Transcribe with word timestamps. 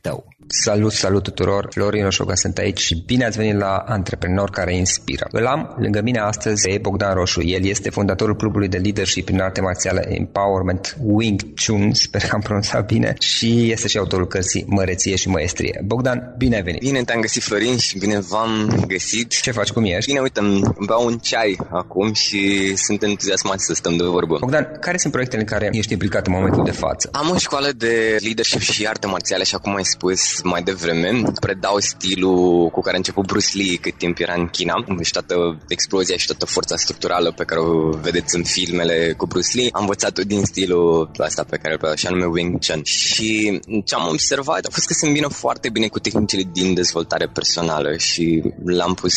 tău. 0.00 0.28
Salut, 0.64 0.92
salut 0.92 1.22
tuturor! 1.22 1.68
Florin 1.70 2.02
Roșoga 2.02 2.34
sunt 2.34 2.58
aici 2.58 2.78
și 2.78 3.02
bine 3.06 3.24
ați 3.24 3.36
venit 3.36 3.56
la 3.56 3.76
Antreprenor 3.76 4.50
care 4.50 4.76
inspiră. 4.76 5.26
Îl 5.30 5.46
am 5.46 5.76
lângă 5.78 6.00
mine 6.02 6.18
astăzi 6.18 6.68
pe 6.68 6.78
Bogdan 6.78 7.14
Roșu. 7.14 7.42
El 7.42 7.64
este 7.64 7.90
fondatorul 7.90 8.36
clubului 8.36 8.68
de 8.68 8.76
leadership 8.76 9.28
în 9.28 9.40
arte 9.40 9.60
marțiale 9.60 10.06
Empowerment 10.08 10.96
Wing 11.02 11.40
Chun, 11.66 11.92
sper 11.94 12.20
că 12.20 12.34
am 12.34 12.40
pronunțat 12.40 12.86
bine, 12.86 13.14
și 13.18 13.70
este 13.70 13.88
și 13.88 13.98
autorul 13.98 14.26
cărții 14.26 14.64
Măreție 14.66 15.16
și 15.16 15.28
Măestrie. 15.28 15.82
Bogdan, 15.84 16.34
bine 16.38 16.56
ai 16.56 16.62
venit! 16.62 16.80
Bine 16.80 17.02
te-am 17.02 17.20
găsit, 17.20 17.42
Florin, 17.42 17.76
și 17.76 17.98
bine 17.98 18.18
v-am 18.18 18.84
găsit. 18.86 19.40
Ce 19.40 19.50
faci, 19.50 19.70
cum 19.70 19.84
ești? 19.84 20.10
Bine, 20.10 20.20
uite, 20.20 20.40
îmi 20.40 20.62
beau 20.86 21.06
un 21.06 21.18
ceai 21.18 21.58
acum 21.70 22.12
și 22.12 22.72
sunt 22.76 23.02
entuziasmat 23.02 23.60
să 23.60 23.74
stăm 23.74 23.96
de 23.96 24.04
vorbă. 24.04 24.36
Bogdan, 24.40 24.76
care 24.80 24.96
sunt 24.96 25.12
proiectele 25.12 25.40
în 25.40 25.48
care 25.48 25.68
ești 25.72 25.92
implicat 25.92 26.26
în 26.26 26.32
momentul 26.32 26.64
de 26.64 26.70
față? 26.70 27.08
Am 27.12 27.30
o 27.30 27.36
școală 27.36 27.68
de 27.76 28.16
leadership 28.20 28.60
și 28.60 28.86
arte 28.86 29.06
marțiale 29.06 29.44
și 29.44 29.54
acum 29.54 29.74
ai 29.74 29.84
spus 29.90 30.42
mai 30.42 30.62
devreme. 30.62 31.22
Predau 31.40 31.78
stilul 31.78 32.68
cu 32.68 32.80
care 32.80 32.94
a 32.94 32.98
început 32.98 33.26
Bruce 33.26 33.56
Lee 33.58 33.76
cât 33.76 33.98
timp 33.98 34.18
era 34.18 34.34
în 34.34 34.46
China 34.46 34.74
și 35.02 35.12
toată 35.12 35.34
explozia 35.68 36.16
și 36.16 36.26
toată 36.26 36.44
forța 36.46 36.76
structurală 36.76 37.32
pe 37.32 37.44
care 37.44 37.60
o 37.60 37.90
vedeți 37.90 38.36
în 38.36 38.44
filmele 38.44 39.14
cu 39.16 39.26
Bruce 39.26 39.56
Lee. 39.56 39.68
Am 39.72 39.80
învățat 39.80 40.20
din 40.20 40.44
stilul 40.44 41.10
ăsta 41.18 41.44
pe 41.44 41.56
care 41.56 41.72
îl 41.72 41.78
predau 41.78 41.96
și 41.96 42.06
anume 42.06 42.24
Wing 42.24 42.58
Chun. 42.66 42.80
Și 42.84 43.60
ce 43.84 43.94
am 43.94 44.08
observat 44.08 44.64
a 44.64 44.68
fost 44.70 44.86
că 44.86 44.92
se 44.92 45.06
îmbină 45.06 45.28
foarte 45.28 45.68
bine 45.70 45.88
cu 45.88 45.98
tehnicile 45.98 46.42
din 46.52 46.74
dezvoltare 46.74 47.26
personală 47.26 47.96
și 47.96 48.42
l-am 48.64 48.94
pus 48.94 49.14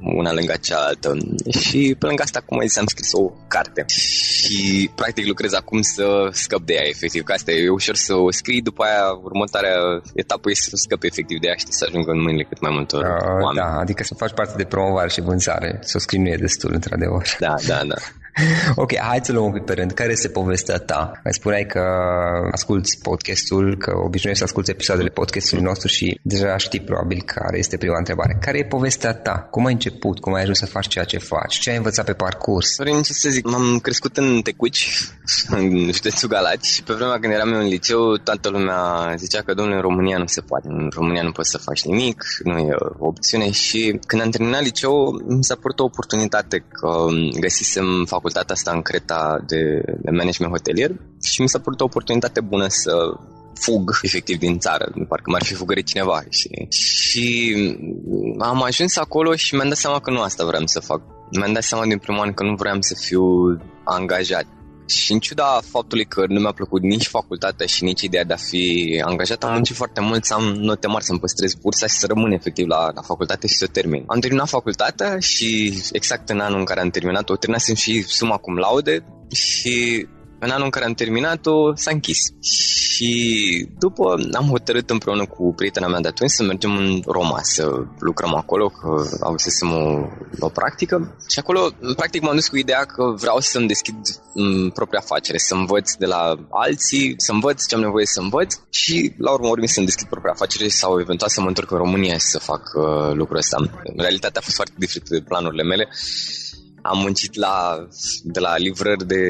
una 0.00 0.32
lângă 0.32 0.54
cealaltă. 0.60 1.16
Și 1.60 1.96
pe 1.98 2.06
lângă 2.06 2.22
asta, 2.22 2.40
cum 2.46 2.58
ai 2.58 2.66
zis, 2.66 2.76
am 2.76 2.86
scris 2.86 3.12
o 3.12 3.32
carte. 3.48 3.84
Și 3.86 4.90
practic 4.94 5.26
lucrez 5.26 5.52
acum 5.52 5.80
să 5.82 6.28
scăp 6.30 6.62
de 6.66 6.72
ea, 6.74 6.88
efectiv. 6.88 7.22
Că 7.22 7.32
asta 7.32 7.50
e 7.50 7.68
ușor 7.68 7.94
să 7.94 8.14
o 8.14 8.30
scrii, 8.30 8.62
după 8.62 8.82
aia 8.82 9.04
următoarea 9.22 9.76
etapă 10.14 10.50
este 10.50 10.68
să 10.68 10.76
scăp 10.76 11.02
efectiv 11.02 11.38
de 11.40 11.46
ea, 11.48 11.54
și 11.54 11.64
să 11.68 11.84
ajungă 11.88 12.10
în 12.10 12.22
mâinile 12.22 12.44
cât 12.44 12.60
mai 12.60 12.70
multor 12.72 13.02
uh, 13.04 13.42
oameni. 13.42 13.56
Da, 13.56 13.78
adică 13.78 14.02
să 14.02 14.14
faci 14.14 14.32
parte 14.32 14.54
de 14.56 14.64
promovare 14.64 15.08
și 15.08 15.20
vânzare. 15.20 15.78
Să 15.80 15.92
o 15.96 16.00
scrii 16.00 16.20
nu 16.20 16.28
e 16.28 16.36
destul, 16.36 16.70
într-adevăr. 16.72 17.26
Da, 17.38 17.54
da, 17.66 17.80
da. 17.84 17.96
ok, 18.84 18.98
hai 18.98 19.20
să 19.22 19.32
luăm 19.32 19.44
un 19.44 19.52
pic 19.52 19.62
pe 19.62 19.72
rând. 19.72 19.92
Care 19.92 20.12
este 20.12 20.28
povestea 20.28 20.78
ta? 20.78 21.20
Mai 21.24 21.32
spuneai 21.32 21.66
că 21.66 21.82
asculti 22.52 22.98
podcastul, 23.02 23.76
că 23.76 23.92
obișnuiești 24.04 24.42
să 24.42 24.48
asculti 24.48 24.70
episoadele 24.70 25.08
podcastului 25.08 25.64
nostru 25.64 25.88
și 25.88 26.20
deja 26.22 26.56
știi 26.56 26.80
probabil 26.80 27.22
care 27.24 27.58
este 27.58 27.76
prima 27.76 27.98
întrebare. 27.98 28.38
Care 28.40 28.58
e 28.58 28.64
povestea 28.64 29.14
ta? 29.14 29.48
Cum 29.50 29.66
ai 29.66 29.72
început? 29.72 30.20
Cum 30.20 30.34
ai 30.34 30.42
ajuns 30.42 30.58
să 30.58 30.66
faci 30.66 30.88
ceea 30.88 31.04
ce 31.04 31.18
faci? 31.18 31.58
Ce 31.58 31.70
ai 31.70 31.76
învățat 31.76 32.04
pe 32.04 32.12
parcurs? 32.12 32.74
Sorin, 32.74 33.02
ce 33.02 33.12
să 33.12 33.28
zic, 33.28 33.50
m-am 33.50 33.78
crescut 33.78 34.16
în 34.16 34.40
Tecuci, 34.42 34.88
în 35.48 35.90
județul 35.92 36.28
Galați 36.28 36.74
și 36.74 36.82
pe 36.82 36.92
vremea 36.92 37.18
când 37.18 37.32
eram 37.32 37.52
eu 37.52 37.60
în 37.60 37.66
liceu, 37.66 38.16
toată 38.16 38.48
lumea 38.48 39.12
zicea 39.16 39.42
că, 39.42 39.54
domnule, 39.54 39.76
în 39.76 39.82
România 39.82 40.18
nu 40.18 40.26
se 40.26 40.40
poate, 40.40 40.68
în 40.68 40.88
România 40.94 41.22
nu 41.22 41.32
poți 41.32 41.50
să 41.50 41.58
faci 41.58 41.84
nimic, 41.84 42.24
nu 42.42 42.58
e 42.58 42.74
o 42.98 43.06
opțiune 43.06 43.50
și 43.50 43.98
când 44.06 44.22
am 44.22 44.30
terminat 44.30 44.62
liceu, 44.62 45.22
mi 45.26 45.44
s-a 45.44 45.54
părut 45.54 45.78
o 45.78 45.84
oportunitate 45.84 46.58
că 46.58 47.06
găsisem 47.40 48.04
facultatea 48.26 48.54
asta 48.54 48.70
în 48.70 48.82
Creta 48.82 49.44
de, 49.46 49.82
de 50.02 50.10
management 50.10 50.52
hotelier 50.52 50.90
și 51.22 51.40
mi 51.40 51.48
s-a 51.48 51.58
părut 51.58 51.80
o 51.80 51.84
oportunitate 51.84 52.40
bună 52.40 52.66
să 52.68 52.92
fug 53.54 53.98
efectiv 54.02 54.38
din 54.38 54.58
țară, 54.58 54.92
parcă 55.08 55.30
m-ar 55.30 55.44
fi 55.44 55.54
fugărit 55.54 55.86
cineva. 55.86 56.22
Și, 56.28 56.48
și 56.68 57.54
am 58.38 58.62
ajuns 58.62 58.96
acolo 58.96 59.34
și 59.34 59.54
mi-am 59.54 59.68
dat 59.68 59.76
seama 59.76 60.00
că 60.00 60.10
nu 60.10 60.20
asta 60.20 60.44
vreau 60.44 60.66
să 60.66 60.80
fac. 60.80 61.00
Mi-am 61.30 61.52
dat 61.52 61.62
seama 61.62 61.84
din 61.86 61.98
primul 61.98 62.20
an 62.20 62.32
că 62.32 62.42
nu 62.42 62.54
vreau 62.54 62.76
să 62.80 62.94
fiu 62.98 63.24
angajat. 63.84 64.46
Și 64.86 65.12
în 65.12 65.18
ciuda 65.18 65.60
faptului 65.70 66.04
că 66.04 66.24
nu 66.28 66.40
mi-a 66.40 66.52
plăcut 66.52 66.82
nici 66.82 67.06
facultatea 67.06 67.66
și 67.66 67.84
nici 67.84 68.02
ideea 68.02 68.24
de 68.24 68.32
a 68.32 68.36
fi 68.36 69.02
angajat, 69.04 69.44
am 69.44 69.52
muncit 69.52 69.76
foarte 69.76 70.00
mult 70.00 70.24
să 70.24 70.34
am 70.34 70.42
note 70.42 70.86
mari, 70.86 71.04
să-mi 71.04 71.18
păstrez 71.18 71.54
bursa 71.54 71.86
și 71.86 71.94
să 71.94 72.06
rămân 72.06 72.32
efectiv 72.32 72.66
la, 72.66 72.90
la 72.94 73.02
facultate 73.02 73.46
și 73.46 73.54
să 73.54 73.66
termin. 73.66 74.04
Am 74.06 74.20
terminat 74.20 74.48
facultatea 74.48 75.18
și 75.18 75.78
exact 75.92 76.28
în 76.28 76.40
anul 76.40 76.58
în 76.58 76.64
care 76.64 76.80
am 76.80 76.90
terminat-o, 76.90 77.36
terminasem 77.36 77.74
și 77.74 78.02
suma 78.02 78.36
cum 78.36 78.56
laude 78.56 79.04
și 79.32 80.06
în 80.38 80.50
anul 80.50 80.64
în 80.64 80.70
care 80.70 80.84
am 80.84 80.92
terminat-o, 80.92 81.74
s-a 81.74 81.90
închis. 81.90 82.18
Și 82.40 83.68
după 83.78 84.14
am 84.32 84.46
hotărât 84.48 84.90
împreună 84.90 85.26
cu 85.26 85.52
prietena 85.54 85.86
mea 85.86 86.00
de 86.00 86.08
atunci 86.08 86.30
să 86.30 86.42
mergem 86.42 86.76
în 86.76 87.02
Roma, 87.06 87.38
să 87.42 87.84
lucrăm 87.98 88.34
acolo, 88.34 88.68
că 88.68 89.16
avusesem 89.20 89.72
o, 89.72 90.06
o 90.38 90.48
practică. 90.48 91.16
Și 91.30 91.38
acolo, 91.38 91.70
în 91.80 91.94
practic, 91.94 92.22
m-am 92.22 92.34
dus 92.34 92.48
cu 92.48 92.56
ideea 92.56 92.84
că 92.84 93.14
vreau 93.16 93.40
să-mi 93.40 93.66
deschid 93.66 93.96
m, 94.34 94.68
propria 94.68 95.00
afacere, 95.02 95.38
să 95.38 95.54
învăț 95.54 95.92
de 95.94 96.06
la 96.06 96.34
alții, 96.50 97.14
să 97.16 97.32
învăț 97.32 97.66
ce 97.66 97.74
am 97.74 97.80
nevoie 97.80 98.06
să 98.06 98.20
învăț 98.20 98.54
și, 98.70 99.14
la 99.18 99.32
urmă 99.32 99.48
urmei, 99.48 99.68
să-mi 99.68 99.86
deschid 99.86 100.08
propria 100.08 100.32
afacere 100.32 100.68
sau 100.68 101.00
eventual 101.00 101.30
să 101.30 101.40
mă 101.40 101.48
întorc 101.48 101.70
în 101.70 101.78
România 101.78 102.14
și 102.14 102.26
să 102.34 102.38
fac 102.38 102.62
uh, 102.74 103.12
lucrul 103.12 103.36
ăsta. 103.36 103.56
Realitatea 103.96 104.40
a 104.40 104.44
fost 104.44 104.56
foarte 104.56 104.74
diferită 104.78 105.14
de 105.14 105.24
planurile 105.28 105.62
mele 105.62 105.88
am 106.88 106.98
muncit 106.98 107.34
la, 107.34 107.86
de 108.22 108.40
la 108.40 108.56
livrări 108.56 109.06
de 109.06 109.22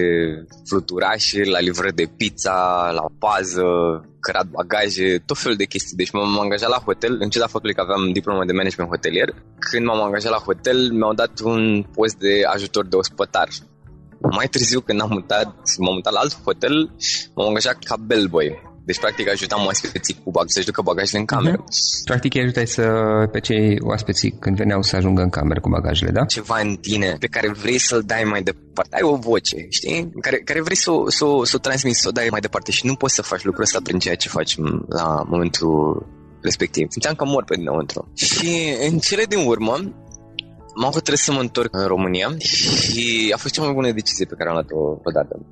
fluturașe, 0.69 1.43
la 1.45 1.59
livrări 1.59 1.95
de 1.95 2.11
pizza, 2.17 2.91
la 2.95 3.05
pază, 3.19 3.65
cărat 4.21 4.47
bagaje, 4.47 5.23
tot 5.27 5.39
felul 5.39 5.57
de 5.57 5.65
chestii. 5.65 5.97
Deci 5.97 6.11
m-am 6.11 6.41
angajat 6.41 6.69
la 6.69 6.83
hotel, 6.85 7.17
în 7.21 7.29
ciuda 7.29 7.47
faptului 7.47 7.75
că 7.75 7.81
aveam 7.81 8.13
diploma 8.13 8.45
de 8.45 8.53
management 8.53 8.91
hotelier. 8.91 9.35
Când 9.59 9.85
m-am 9.87 10.03
angajat 10.03 10.31
la 10.31 10.45
hotel, 10.49 10.93
mi-au 10.93 11.15
dat 11.15 11.41
un 11.45 11.85
post 11.95 12.17
de 12.19 12.43
ajutor 12.55 12.87
de 12.87 12.97
ospătar. 12.97 13.49
Mai 14.21 14.49
târziu, 14.49 14.81
când 14.81 15.01
am 15.01 15.11
mutat, 15.13 15.55
m-am 15.79 15.95
mutat 15.95 16.13
la 16.13 16.19
alt 16.19 16.43
hotel, 16.45 16.91
m-am 17.35 17.47
angajat 17.47 17.79
ca 17.85 17.97
bellboy. 17.97 18.75
Deci, 18.87 18.99
practic, 18.99 19.29
ajutam 19.29 19.65
oaspeții 19.65 20.21
cu 20.25 20.31
bag, 20.31 20.45
să-și 20.49 20.67
ducă 20.67 20.83
bagajele 20.83 21.19
în 21.19 21.25
cameră. 21.25 21.57
Uh-huh. 21.57 22.05
Practic, 22.05 22.35
îi 22.35 22.41
ajutai 22.41 22.67
să, 22.67 22.85
pe 23.33 23.41
cei 23.41 23.79
oaspeții 23.81 24.37
când 24.41 24.57
veneau 24.57 24.83
să 24.83 24.97
ajungă 24.97 25.23
în 25.23 25.29
cameră 25.29 25.61
cu 25.61 25.69
bagajele, 25.69 26.11
da? 26.11 26.25
Ceva 26.25 26.59
în 26.61 26.77
tine 26.77 27.17
pe 27.21 27.27
care 27.27 27.49
vrei 27.51 27.79
să-l 27.79 28.03
dai 28.07 28.25
mai 28.25 28.43
departe. 28.43 28.97
Ai 28.97 29.03
o 29.03 29.17
voce, 29.17 29.67
știi? 29.69 30.11
Care, 30.21 30.37
care 30.37 30.61
vrei 30.63 30.77
să, 30.77 30.91
să, 31.07 31.25
să 31.43 31.57
o 31.57 31.59
transmiți, 31.59 32.01
să 32.01 32.09
o 32.09 32.11
dai 32.11 32.29
mai 32.31 32.41
departe 32.41 32.71
și 32.71 32.87
nu 32.87 32.95
poți 32.95 33.15
să 33.15 33.23
faci 33.23 33.45
lucrul 33.45 33.65
ăsta 33.65 33.81
prin 33.83 33.99
ceea 33.99 34.15
ce 34.15 34.29
faci 34.29 34.57
la 34.89 35.23
momentul 35.29 36.07
respectiv. 36.43 36.87
Simțeam 36.91 37.15
că 37.15 37.25
mor 37.25 37.45
pe 37.45 37.57
dinăuntru. 37.57 38.11
Și 38.15 38.77
în 38.91 38.99
cele 38.99 39.25
din 39.25 39.47
urmă, 39.47 39.75
m-am 40.75 40.91
hotărât 40.91 41.19
să 41.19 41.33
mă 41.33 41.41
întorc 41.41 41.75
în 41.75 41.87
România 41.87 42.35
și 42.39 43.33
a 43.35 43.37
fost 43.37 43.55
cea 43.55 43.63
mai 43.63 43.73
bună 43.73 43.93
decizie 43.93 44.27
pe 44.27 44.35
care 44.35 44.49
am 44.49 44.55
luat-o 44.55 45.01
odată 45.05 45.47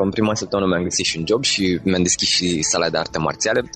că 0.00 0.06
în 0.06 0.12
prima 0.12 0.34
săptămână 0.34 0.68
mi-am 0.68 0.82
găsit 0.82 1.04
și 1.04 1.18
un 1.18 1.24
job 1.26 1.44
și 1.44 1.80
mi-am 1.82 2.02
deschis 2.02 2.28
și 2.28 2.62
sala 2.62 2.90
de 2.90 2.98
arte 2.98 3.18
marțiale. 3.18 3.70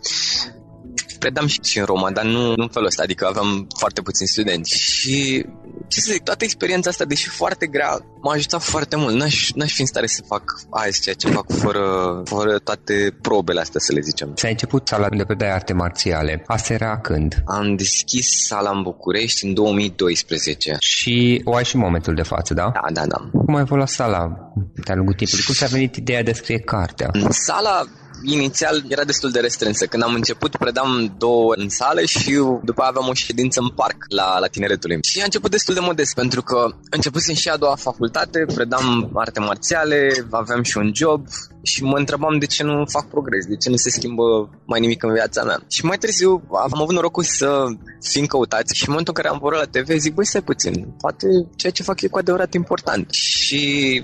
Predam 1.24 1.46
și 1.46 1.78
în 1.78 1.84
Roma, 1.84 2.10
dar 2.10 2.24
nu, 2.24 2.42
nu 2.46 2.62
în 2.62 2.68
felul 2.68 2.88
ăsta, 2.88 3.02
adică 3.02 3.26
aveam 3.26 3.66
foarte 3.78 4.00
puțini 4.00 4.28
studenți 4.28 4.78
și 4.78 5.46
ce 5.88 6.00
să 6.00 6.12
zic, 6.12 6.22
toată 6.22 6.44
experiența 6.44 6.90
asta, 6.90 7.04
deși 7.04 7.28
foarte 7.28 7.66
grea, 7.66 7.98
m-a 8.22 8.32
ajutat 8.32 8.62
foarte 8.62 8.96
mult. 8.96 9.14
N-aș, 9.14 9.50
n-aș 9.54 9.72
fi 9.72 9.80
în 9.80 9.86
stare 9.86 10.06
să 10.06 10.22
fac 10.26 10.42
azi 10.70 11.00
ceea 11.00 11.14
ce 11.14 11.28
fac 11.28 11.52
fără, 11.52 12.22
fără 12.24 12.58
toate 12.58 13.16
probele 13.20 13.60
astea, 13.60 13.80
să 13.80 13.92
le 13.92 14.00
zicem. 14.00 14.32
Ți-ai 14.34 14.50
început 14.50 14.88
sala 14.88 15.08
de 15.08 15.24
predai 15.24 15.52
arte 15.52 15.72
marțiale. 15.72 16.42
Asta 16.46 16.72
era 16.72 16.98
când? 16.98 17.42
Am 17.46 17.76
deschis 17.76 18.26
sala 18.46 18.70
în 18.70 18.82
București 18.82 19.44
în 19.46 19.54
2012. 19.54 20.76
Și 20.78 21.40
o 21.44 21.54
ai 21.54 21.64
și 21.64 21.74
în 21.74 21.80
momentul 21.80 22.14
de 22.14 22.22
față, 22.22 22.54
da? 22.54 22.70
Da, 22.74 22.92
da, 22.92 23.06
da. 23.06 23.30
Cum 23.44 23.54
ai 23.54 23.60
evoluat 23.60 23.88
sala 23.88 24.52
de-a 24.84 24.94
lungul 24.94 25.14
timpului? 25.14 25.44
Cum 25.44 25.54
ți-a 25.54 25.66
venit 25.66 25.96
ideea 25.96 26.22
de 26.22 26.30
a 26.30 26.34
scrie 26.34 26.58
cartea? 26.58 27.10
Sala 27.28 27.84
inițial 28.24 28.84
era 28.88 29.04
destul 29.04 29.30
de 29.30 29.40
restrânsă. 29.40 29.86
Când 29.86 30.02
am 30.02 30.14
început, 30.14 30.56
predam 30.56 31.14
două 31.18 31.52
în 31.56 31.68
sală 31.68 32.00
și 32.00 32.32
după 32.62 32.80
aia 32.80 32.90
aveam 32.90 33.08
o 33.08 33.14
ședință 33.14 33.60
în 33.60 33.68
parc 33.68 33.96
la, 34.08 34.38
la 34.38 34.46
tineretului. 34.46 34.98
Și 35.02 35.20
a 35.20 35.24
început 35.24 35.50
destul 35.50 35.74
de 35.74 35.80
modest, 35.80 36.14
pentru 36.14 36.42
că 36.42 36.66
începusem 36.90 37.34
și 37.34 37.48
a 37.48 37.56
doua 37.56 37.76
facultate, 37.76 38.44
predam 38.54 39.10
arte 39.14 39.40
marțiale, 39.40 40.26
aveam 40.30 40.62
și 40.62 40.78
un 40.78 40.90
job 40.94 41.26
și 41.62 41.82
mă 41.82 41.96
întrebam 41.96 42.38
de 42.38 42.46
ce 42.46 42.62
nu 42.62 42.84
fac 42.86 43.08
progres, 43.08 43.46
de 43.46 43.56
ce 43.56 43.70
nu 43.70 43.76
se 43.76 43.90
schimbă 43.90 44.22
mai 44.64 44.80
nimic 44.80 45.02
în 45.02 45.12
viața 45.12 45.42
mea. 45.42 45.58
Și 45.68 45.84
mai 45.84 45.98
târziu 45.98 46.42
am 46.52 46.82
avut 46.82 46.94
norocul 46.94 47.22
să 47.22 47.64
fim 48.00 48.26
căutați 48.26 48.76
și 48.76 48.82
în 48.82 48.90
momentul 48.90 49.14
în 49.16 49.22
care 49.22 49.34
am 49.34 49.40
vorbit 49.40 49.60
la 49.60 49.80
TV 49.80 49.98
zic, 49.98 50.14
băi, 50.14 50.26
stai 50.26 50.42
puțin, 50.42 50.94
poate 50.98 51.26
ceea 51.56 51.72
ce 51.72 51.82
fac 51.82 52.00
e 52.00 52.08
cu 52.08 52.18
adevărat 52.18 52.54
important. 52.54 53.10
Și 53.10 54.02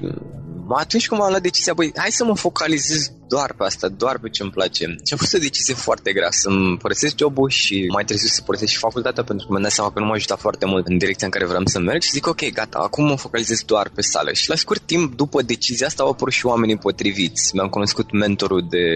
atunci 0.79 1.09
când 1.09 1.21
am 1.21 1.29
luat 1.29 1.43
decizia, 1.43 1.73
băi, 1.73 1.93
hai 1.97 2.11
să 2.11 2.25
mă 2.25 2.37
focalizez 2.37 3.13
doar 3.35 3.53
pe 3.59 3.65
asta, 3.65 3.89
doar 3.89 4.19
pe 4.19 4.29
ce 4.29 4.43
îmi 4.43 4.51
place. 4.51 4.85
Și 5.07 5.13
a 5.15 5.17
fost 5.17 5.35
o 5.35 5.39
decizie 5.39 5.75
foarte 5.75 6.13
grea 6.13 6.29
să-mi 6.31 6.77
părăsesc 6.77 7.19
jobul 7.19 7.49
și 7.49 7.87
mai 7.93 8.05
târziu 8.05 8.29
să 8.29 8.43
părăsesc 8.43 8.73
și 8.73 8.79
facultatea 8.79 9.25
pentru 9.25 9.47
că 9.47 9.53
mi-am 9.53 9.63
dat 9.63 9.73
seama 9.73 9.91
că 9.93 9.99
nu 10.01 10.07
m-a 10.07 10.15
ajutat 10.15 10.41
foarte 10.41 10.67
mult 10.67 10.87
în 10.87 10.99
direcția 10.99 11.27
în 11.27 11.33
care 11.33 11.47
vreau 11.47 11.63
să 11.65 11.79
merg 11.79 12.03
și 12.03 12.11
zic 12.11 12.27
ok, 12.27 12.53
gata, 12.53 12.79
acum 12.79 13.05
mă 13.05 13.17
focalizez 13.17 13.63
doar 13.63 13.91
pe 13.95 14.03
sală. 14.03 14.33
Și 14.33 14.49
la 14.49 14.55
scurt 14.55 14.83
timp, 14.83 15.17
după 15.17 15.43
decizia 15.43 15.87
asta, 15.87 16.03
au 16.03 16.11
apărut 16.11 16.33
și 16.33 16.47
oamenii 16.47 16.77
potriviți. 16.77 17.51
Mi-am 17.55 17.69
cunoscut 17.69 18.13
mentorul 18.13 18.67
de, 18.71 18.87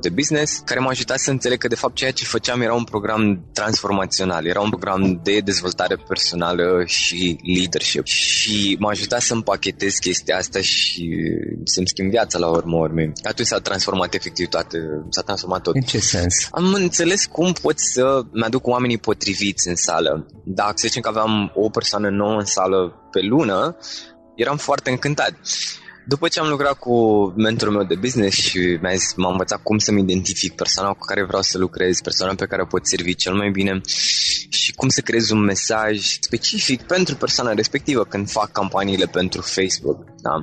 de 0.00 0.08
business 0.08 0.62
care 0.64 0.80
m-a 0.80 0.90
ajutat 0.90 1.18
să 1.18 1.30
înțeleg 1.30 1.58
că 1.58 1.68
de 1.68 1.74
fapt 1.74 1.94
ceea 1.94 2.10
ce 2.10 2.24
făceam 2.24 2.60
era 2.60 2.74
un 2.74 2.84
program 2.84 3.44
transformațional, 3.52 4.46
era 4.46 4.60
un 4.60 4.68
program 4.68 5.20
de 5.22 5.38
dezvoltare 5.38 5.96
personală 6.08 6.82
și 6.86 7.38
leadership 7.56 8.06
și 8.06 8.76
m-a 8.80 8.90
ajutat 8.90 9.20
să 9.20 9.34
împachetez 9.34 9.94
chestia 9.94 10.36
asta 10.36 10.60
și 10.60 11.03
să-mi 11.64 11.88
schimb 11.88 12.10
viața 12.10 12.38
la 12.38 12.48
urmă 12.48 12.76
urmei. 12.76 13.12
Atunci 13.22 13.48
s-a 13.48 13.58
transformat 13.58 14.14
efectiv 14.14 14.48
toate, 14.48 14.78
s-a 15.08 15.22
transformat 15.22 15.62
tot. 15.62 15.74
În 15.74 15.80
ce 15.80 15.98
sens? 15.98 16.48
Am 16.50 16.72
înțeles 16.72 17.26
cum 17.26 17.52
pot 17.52 17.78
să 17.78 18.22
mi-aduc 18.32 18.66
oamenii 18.66 18.98
potriviți 18.98 19.68
în 19.68 19.76
sală. 19.76 20.26
Dacă 20.44 20.72
să 20.74 20.86
zicem 20.86 21.02
că 21.02 21.08
aveam 21.08 21.52
o 21.54 21.68
persoană 21.68 22.08
nouă 22.08 22.38
în 22.38 22.44
sală 22.44 23.08
pe 23.10 23.20
lună, 23.20 23.76
eram 24.34 24.56
foarte 24.56 24.90
încântat. 24.90 25.32
După 26.06 26.28
ce 26.28 26.40
am 26.40 26.48
lucrat 26.48 26.78
cu 26.78 27.26
mentorul 27.36 27.74
meu 27.74 27.84
de 27.84 27.94
business 27.94 28.36
și 28.36 28.58
mi-a 28.58 28.94
zis, 28.94 29.14
m-a 29.14 29.30
învățat 29.30 29.62
cum 29.62 29.78
să-mi 29.78 30.00
identific 30.00 30.54
persoana 30.54 30.92
cu 30.92 31.04
care 31.06 31.24
vreau 31.24 31.42
să 31.42 31.58
lucrez, 31.58 32.00
persoana 32.00 32.34
pe 32.34 32.46
care 32.46 32.62
o 32.62 32.66
pot 32.66 32.86
servi 32.86 33.14
cel 33.14 33.34
mai 33.34 33.50
bine 33.50 33.80
și 34.48 34.72
cum 34.72 34.88
să 34.88 35.00
creez 35.00 35.30
un 35.30 35.38
mesaj 35.38 36.18
specific 36.20 36.82
pentru 36.82 37.16
persoana 37.16 37.52
respectivă 37.52 38.04
când 38.04 38.30
fac 38.30 38.52
campaniile 38.52 39.06
pentru 39.06 39.40
Facebook. 39.40 40.04
Da? 40.22 40.40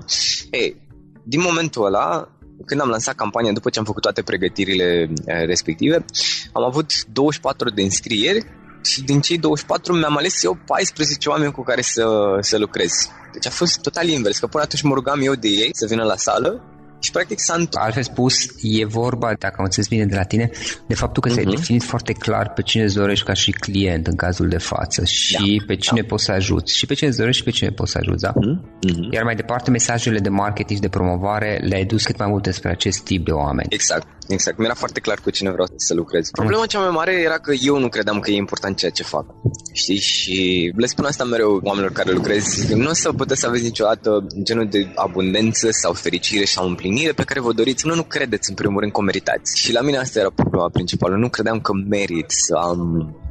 Ei, 0.52 0.82
din 1.24 1.42
momentul 1.42 1.86
ăla, 1.86 2.28
când 2.66 2.82
am 2.82 2.90
lansat 2.90 3.16
campania, 3.16 3.52
după 3.52 3.70
ce 3.70 3.80
am 3.80 3.86
făcut 3.86 4.02
toate 4.02 4.22
pregătirile 4.22 5.10
eh, 5.26 5.46
respective, 5.46 6.06
am 6.52 6.64
avut 6.64 7.06
24 7.06 7.70
de 7.70 7.82
înscrieri 7.82 8.46
și 8.84 9.02
din 9.02 9.22
cei 9.22 9.38
24 9.38 9.94
mi-am 9.94 10.18
ales 10.18 10.44
eu 10.44 10.58
14 10.66 11.30
oameni 11.30 11.52
cu 11.52 11.64
care 11.64 11.82
să, 11.82 12.38
să 12.40 12.58
lucrez. 12.58 12.92
Deci 13.34 13.48
a 13.48 13.50
fost 13.50 13.82
total 13.82 14.08
invers, 14.08 14.40
că 14.40 14.48
până 14.48 14.64
atunci 14.64 14.82
mă 14.82 14.94
rugam 14.94 15.22
eu 15.22 15.34
de 15.34 15.48
ei 15.48 15.70
să 15.74 15.86
vină 15.86 16.04
la 16.04 16.16
sală 16.16 16.71
și 17.02 17.12
practic 17.12 17.40
s-a 17.40 17.54
întors. 17.54 17.86
Altfel 17.86 18.04
spus, 18.04 18.36
e 18.62 18.86
vorba, 18.86 19.34
dacă 19.40 19.56
am 19.58 19.64
înțeles 19.64 19.88
bine 19.88 20.06
de 20.06 20.16
la 20.16 20.24
tine, 20.24 20.50
de 20.88 20.96
faptul 20.96 21.22
că 21.22 21.30
uh-huh. 21.30 21.34
ți-ai 21.34 21.46
mhm. 21.46 21.56
definit 21.56 21.84
foarte 21.84 22.14
clar 22.14 22.50
pe 22.50 22.62
cine 22.62 22.84
îți 22.84 22.96
dorești 22.96 23.26
ca 23.26 23.34
și 23.34 23.52
client 23.52 24.08
în 24.08 24.16
cazul 24.16 24.48
de 24.48 24.58
față 24.58 25.06
și 25.06 25.58
da, 25.58 25.66
pe 25.68 25.76
cine 25.76 26.02
da. 26.02 26.08
poți 26.08 26.24
să 26.24 26.32
ajuți. 26.32 26.78
Și 26.78 26.86
pe 26.86 26.94
cine 26.94 27.10
îți 27.10 27.18
dorești 27.18 27.40
și 27.40 27.44
pe 27.44 27.52
cine 27.52 27.70
poți 27.70 27.92
să 27.92 27.98
ajuți, 28.02 28.22
da? 28.22 28.32
Uh-huh. 28.32 29.12
Iar 29.12 29.24
mai 29.24 29.36
departe, 29.36 29.70
mesajele 29.70 30.20
de 30.20 30.30
marketing 30.30 30.76
și 30.76 30.82
de 30.82 30.90
promovare 30.90 31.62
le-ai 31.68 31.86
dus 31.86 32.04
cât 32.04 32.18
mai 32.18 32.28
mult 32.28 32.44
despre 32.44 32.70
acest 32.70 33.04
tip 33.04 33.26
de 33.26 33.32
oameni. 33.32 33.68
Exact, 33.70 34.08
exact. 34.28 34.58
Mi-era 34.58 34.74
foarte 34.74 35.00
clar 35.00 35.20
cu 35.24 35.30
cine 35.30 35.52
vreau 35.52 35.68
să 35.76 35.94
lucrez. 35.94 36.30
Problema 36.30 36.66
cea 36.66 36.80
mai 36.80 36.90
mare 36.90 37.14
era 37.14 37.38
că 37.38 37.54
eu 37.62 37.80
nu 37.80 37.90
credeam 37.90 38.20
că 38.20 38.32
e 38.32 38.36
important 38.36 38.78
ceea 38.78 38.92
ce 38.92 39.04
fac. 39.04 39.26
Știi? 39.74 40.00
Și 40.00 40.72
le 40.76 40.86
spun 40.86 41.06
asta 41.06 41.24
mereu 41.24 41.60
oamenilor 41.64 41.92
care 41.92 42.12
lucrez. 42.12 42.70
Nu 42.74 42.90
o 42.90 42.94
să 42.94 43.14
puteți 43.14 43.40
să 43.40 43.48
aveți 43.48 43.64
niciodată 43.64 44.28
genul 44.44 44.68
de 44.70 44.92
abundență 44.96 45.68
sau 45.72 45.94
fericire 45.94 46.46
sau 46.46 46.68
împlinire 46.68 46.91
pe 47.16 47.24
care 47.24 47.40
vă 47.40 47.54
doriți. 47.54 47.88
Nu, 47.88 47.96
nu 47.96 48.04
credeți 48.04 48.50
în 48.50 48.56
primul 48.56 48.80
rând 48.80 48.92
că 48.92 49.00
o 49.00 49.04
meritați. 49.04 49.60
Și 49.60 49.74
la 49.74 49.82
mine 49.82 49.98
asta 49.98 50.20
era 50.20 50.30
problema 50.36 50.70
principală. 50.70 51.16
Nu 51.16 51.30
credeam 51.30 51.60
că 51.60 51.72
merit 51.90 52.32
să 52.32 52.56
am 52.56 52.80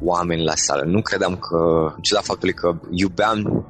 oameni 0.03 0.43
la 0.43 0.55
sală. 0.55 0.83
Nu 0.85 1.01
credeam 1.01 1.35
că, 1.37 1.57
în 1.95 2.01
ciuda 2.01 2.19
faptului 2.21 2.53
că 2.53 2.79
iubeam 2.89 3.65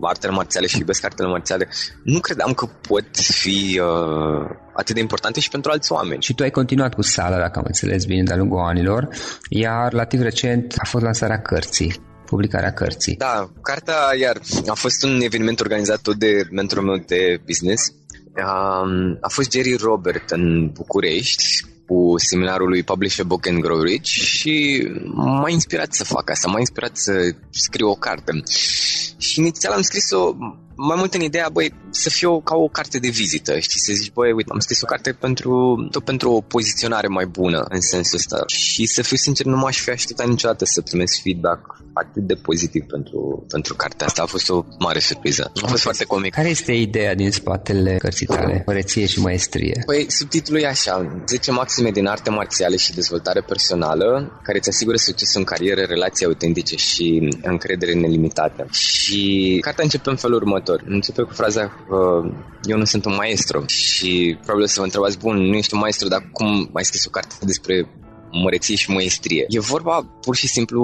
artele 0.00 0.32
marțiale 0.32 0.66
și 0.66 0.78
iubesc 0.78 1.04
artele 1.04 1.28
marțiale, 1.28 1.68
nu 2.04 2.20
credeam 2.20 2.52
că 2.52 2.66
pot 2.88 3.16
fi 3.16 3.80
uh, 3.80 4.50
atât 4.74 4.94
de 4.94 5.00
importante 5.00 5.40
și 5.40 5.48
pentru 5.48 5.70
alți 5.70 5.92
oameni. 5.92 6.22
Și 6.22 6.34
tu 6.34 6.42
ai 6.42 6.50
continuat 6.50 6.94
cu 6.94 7.02
sala, 7.02 7.36
dacă 7.36 7.58
am 7.58 7.64
înțeles 7.66 8.04
bine, 8.04 8.22
de-a 8.22 8.36
lungul 8.36 8.58
anilor, 8.58 9.08
iar 9.48 9.90
relativ 9.90 10.20
recent 10.20 10.74
a 10.78 10.86
fost 10.86 11.04
lansarea 11.04 11.42
cărții 11.42 12.10
publicarea 12.32 12.72
cărții. 12.72 13.16
Da, 13.16 13.50
cartea 13.62 14.00
iar 14.20 14.36
a 14.66 14.74
fost 14.74 15.04
un 15.04 15.20
eveniment 15.20 15.60
organizat 15.60 16.00
tot 16.00 16.16
de 16.16 16.46
mentorul 16.50 16.84
meu 16.84 16.96
de 17.06 17.40
business. 17.46 17.92
Um, 18.36 19.18
a 19.20 19.28
fost 19.28 19.50
Jerry 19.50 19.76
Robert 19.76 20.30
în 20.30 20.70
București 20.72 21.44
cu 21.86 22.14
seminarul 22.16 22.68
lui 22.68 22.82
Publish 22.82 23.20
a 23.20 23.24
Book 23.24 23.46
and 23.46 23.60
Grow 23.60 23.80
Rich 23.80 24.08
și 24.08 24.86
m-a 25.14 25.50
inspirat 25.50 25.92
să 25.92 26.04
fac 26.04 26.30
asta, 26.30 26.48
m-a 26.48 26.58
inspirat 26.58 26.96
să 26.96 27.34
scriu 27.50 27.88
o 27.88 27.94
carte. 27.94 28.42
Și 29.18 29.38
inițial 29.38 29.72
am 29.72 29.82
scris-o 29.82 30.34
mai 30.76 30.96
mult 30.98 31.14
în 31.14 31.20
ideea, 31.20 31.48
băi, 31.52 31.74
să 31.90 32.10
fie 32.10 32.28
o, 32.28 32.40
ca 32.40 32.56
o 32.56 32.68
carte 32.68 32.98
de 32.98 33.08
vizită, 33.08 33.58
știi, 33.58 33.80
să 33.80 33.92
zici, 33.92 34.12
băi, 34.12 34.32
uite, 34.32 34.52
am 34.52 34.58
scris 34.58 34.82
o 34.82 34.86
carte 34.86 35.12
pentru, 35.12 35.76
tot 35.90 36.04
pentru 36.04 36.30
o 36.30 36.40
poziționare 36.40 37.06
mai 37.06 37.26
bună 37.26 37.64
în 37.68 37.80
sensul 37.80 38.18
ăsta. 38.18 38.42
Și 38.46 38.86
să 38.86 39.02
fiu 39.02 39.16
sincer, 39.16 39.46
nu 39.46 39.56
m-aș 39.56 39.80
fi 39.80 39.90
așteptat 39.90 40.28
niciodată 40.28 40.64
să 40.64 40.80
primesc 40.80 41.22
feedback 41.22 41.82
atât 41.92 42.22
de 42.22 42.34
pozitiv 42.34 42.84
pentru, 42.84 43.46
pentru 43.48 43.74
cartea 43.74 44.06
asta. 44.06 44.22
A 44.22 44.26
fost 44.26 44.50
o 44.50 44.64
mare 44.78 44.98
surpriză. 44.98 45.50
A 45.62 45.66
fost 45.66 45.82
foarte 45.82 46.04
comic. 46.04 46.34
Care 46.34 46.48
este 46.48 46.72
ideea 46.72 47.14
din 47.14 47.30
spatele 47.30 47.96
cărții 47.98 48.26
tale? 48.26 48.62
Măreție 48.66 49.06
și 49.06 49.20
maestrie. 49.20 49.82
Păi, 49.86 50.06
subtitlul 50.08 50.60
e 50.60 50.66
așa, 50.66 51.22
10 51.26 51.50
maxime 51.50 51.90
din 51.90 52.06
arte 52.06 52.30
marțiale 52.30 52.76
și 52.76 52.94
dezvoltare 52.94 53.40
personală, 53.40 54.40
care 54.42 54.58
îți 54.58 54.68
asigură 54.68 54.96
succes 54.96 55.34
în 55.34 55.44
carieră, 55.44 55.80
relații 55.80 56.26
autentice 56.26 56.76
și 56.76 57.36
încredere 57.42 57.92
nelimitată. 57.94 58.66
Și 58.70 59.58
cartea 59.60 59.84
începe 59.84 60.10
în 60.10 60.16
felul 60.16 60.36
următor. 60.36 60.61
Începe 60.84 61.22
cu 61.22 61.32
fraza 61.32 61.66
că 61.88 62.22
eu 62.64 62.78
nu 62.78 62.84
sunt 62.84 63.04
un 63.04 63.14
maestru 63.14 63.64
și 63.66 64.38
probabil 64.42 64.66
să 64.66 64.74
vă 64.78 64.84
întrebați, 64.84 65.18
bun, 65.18 65.36
nu 65.36 65.56
ești 65.56 65.74
un 65.74 65.80
maestru, 65.80 66.08
dar 66.08 66.28
cum 66.32 66.70
ai 66.72 66.84
scris 66.84 67.04
o 67.06 67.10
carte 67.10 67.34
despre 67.40 67.88
măreție 68.32 68.74
și 68.74 68.90
măestrie. 68.90 69.44
E 69.48 69.60
vorba 69.60 70.06
pur 70.20 70.36
și 70.36 70.48
simplu 70.48 70.82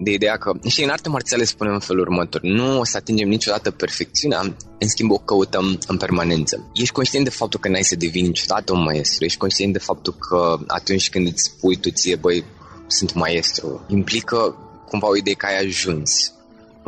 de 0.00 0.10
ideea 0.10 0.36
că, 0.36 0.52
și 0.68 0.82
în 0.82 0.88
arte 0.88 1.08
marțiale 1.08 1.44
spunem 1.44 1.72
în 1.72 1.80
felul 1.80 2.02
următor, 2.02 2.40
nu 2.42 2.78
o 2.78 2.84
să 2.84 2.96
atingem 2.96 3.28
niciodată 3.28 3.70
perfecțiunea, 3.70 4.40
în 4.78 4.88
schimb 4.88 5.10
o 5.10 5.18
căutăm 5.18 5.78
în 5.86 5.96
permanență. 5.96 6.70
Ești 6.74 6.92
conștient 6.92 7.24
de 7.24 7.30
faptul 7.30 7.60
că 7.60 7.68
n-ai 7.68 7.82
să 7.82 7.96
devii 7.96 8.22
niciodată 8.22 8.72
un 8.72 8.82
maestru, 8.82 9.24
ești 9.24 9.38
conștient 9.38 9.72
de 9.72 9.78
faptul 9.78 10.14
că 10.14 10.58
atunci 10.66 11.10
când 11.10 11.26
îți 11.26 11.42
spui 11.42 11.76
tu 11.76 11.90
ție, 11.90 12.16
băi, 12.16 12.44
sunt 12.86 13.14
maestru, 13.14 13.84
implică 13.88 14.56
cumva 14.86 15.08
o 15.08 15.16
idee 15.16 15.34
că 15.34 15.46
ai 15.46 15.58
ajuns 15.58 16.32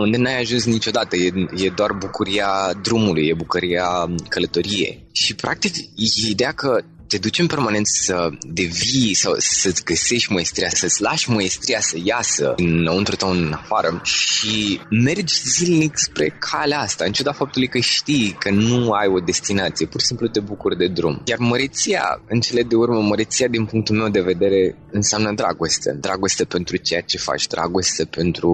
unde 0.00 0.16
n-ai 0.16 0.40
ajuns 0.40 0.64
niciodată, 0.64 1.16
e, 1.16 1.32
e 1.56 1.68
doar 1.68 1.92
bucuria 1.92 2.48
drumului, 2.82 3.26
e 3.26 3.34
bucuria 3.34 4.10
călătoriei. 4.28 5.06
Și 5.12 5.34
practic 5.34 5.76
e 5.76 6.28
ideea 6.28 6.52
că 6.52 6.82
te 7.10 7.18
duci 7.18 7.38
în 7.38 7.46
permanent 7.46 7.86
să 7.86 8.30
devii 8.40 9.14
sau 9.14 9.34
să-ți 9.38 9.84
găsești 9.84 10.32
maestria, 10.32 10.68
să-ți 10.68 11.02
lași 11.02 11.30
maestria 11.30 11.80
să 11.80 11.96
iasă 12.02 12.54
înăuntru 12.56 13.16
tău 13.16 13.30
în 13.30 13.52
afară 13.52 14.00
și 14.04 14.80
mergi 14.90 15.34
zilnic 15.34 15.92
spre 15.96 16.36
calea 16.38 16.80
asta, 16.80 17.04
în 17.04 17.12
ciuda 17.12 17.32
faptului 17.32 17.68
că 17.68 17.78
știi 17.78 18.36
că 18.38 18.50
nu 18.50 18.90
ai 18.90 19.06
o 19.06 19.18
destinație, 19.18 19.86
pur 19.86 20.00
și 20.00 20.06
simplu 20.06 20.26
te 20.26 20.40
bucuri 20.40 20.76
de 20.76 20.86
drum. 20.86 21.22
Iar 21.24 21.38
măreția, 21.38 22.22
în 22.28 22.40
cele 22.40 22.62
de 22.62 22.74
urmă, 22.74 23.00
măreția 23.00 23.48
din 23.48 23.64
punctul 23.64 23.96
meu 23.96 24.08
de 24.08 24.20
vedere 24.20 24.76
înseamnă 24.90 25.32
dragoste. 25.32 25.96
Dragoste 26.00 26.44
pentru 26.44 26.76
ceea 26.76 27.00
ce 27.00 27.18
faci, 27.18 27.46
dragoste 27.46 28.04
pentru 28.04 28.50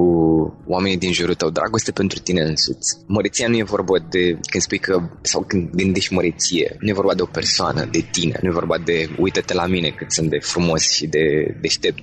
oamenii 0.66 0.98
din 0.98 1.12
jurul 1.12 1.34
tău, 1.34 1.50
dragoste 1.50 1.92
pentru 1.92 2.18
tine 2.18 2.40
însuți. 2.42 2.96
Măreția 3.06 3.48
nu 3.48 3.56
e 3.56 3.62
vorba 3.62 3.98
de 4.10 4.38
când 4.50 4.62
spui 4.62 4.78
că, 4.78 5.10
sau 5.22 5.44
când 5.48 5.70
gândești 5.70 6.14
măreție, 6.14 6.76
nu 6.80 6.88
e 6.88 6.92
vorba 6.92 7.14
de 7.14 7.22
o 7.22 7.26
persoană, 7.26 7.88
de 7.90 8.08
tine, 8.10 8.38
nu 8.46 8.52
e 8.52 8.60
vorba 8.60 8.78
de 8.78 9.08
uite-te 9.18 9.54
la 9.54 9.66
mine 9.66 9.88
cât 9.88 10.12
sunt 10.12 10.30
de 10.30 10.38
frumos 10.38 10.90
și 10.92 11.06
de 11.06 11.54
deștept. 11.60 12.02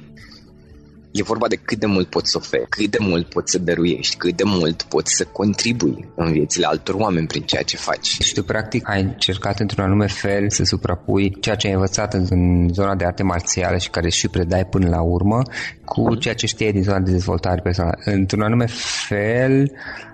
E 1.11 1.23
vorba 1.23 1.47
de 1.47 1.55
cât 1.55 1.79
de 1.79 1.85
mult 1.85 2.09
poți 2.09 2.31
să 2.31 2.37
oferi, 2.37 2.69
cât 2.69 2.91
de 2.91 2.97
mult 3.01 3.29
poți 3.29 3.51
să 3.51 3.57
dăruiești, 3.57 4.17
cât 4.17 4.35
de 4.35 4.43
mult 4.45 4.81
poți 4.81 5.15
să 5.15 5.25
contribui 5.25 6.09
în 6.15 6.31
viețile 6.31 6.65
altor 6.65 6.95
oameni 6.95 7.27
prin 7.27 7.41
ceea 7.41 7.61
ce 7.61 7.77
faci. 7.77 8.07
Și 8.07 8.33
tu, 8.33 8.43
practic, 8.43 8.89
ai 8.89 9.01
încercat 9.01 9.59
într-un 9.59 9.83
anume 9.83 10.07
fel 10.07 10.49
să 10.49 10.63
suprapui 10.63 11.35
ceea 11.39 11.55
ce 11.55 11.67
ai 11.67 11.73
învățat 11.73 12.13
în, 12.13 12.25
în 12.29 12.69
zona 12.73 12.95
de 12.95 13.05
arte 13.05 13.23
marțiale 13.23 13.77
și 13.77 13.89
care 13.89 14.09
și 14.09 14.27
predai 14.27 14.65
până 14.65 14.89
la 14.89 15.01
urmă 15.01 15.41
cu 15.85 16.15
ceea 16.15 16.33
ce 16.33 16.45
știi 16.45 16.71
din 16.71 16.83
zona 16.83 16.99
de 16.99 17.11
dezvoltare 17.11 17.61
personală. 17.61 17.97
Într-un 18.03 18.41
anume 18.41 18.65
fel, 19.07 19.71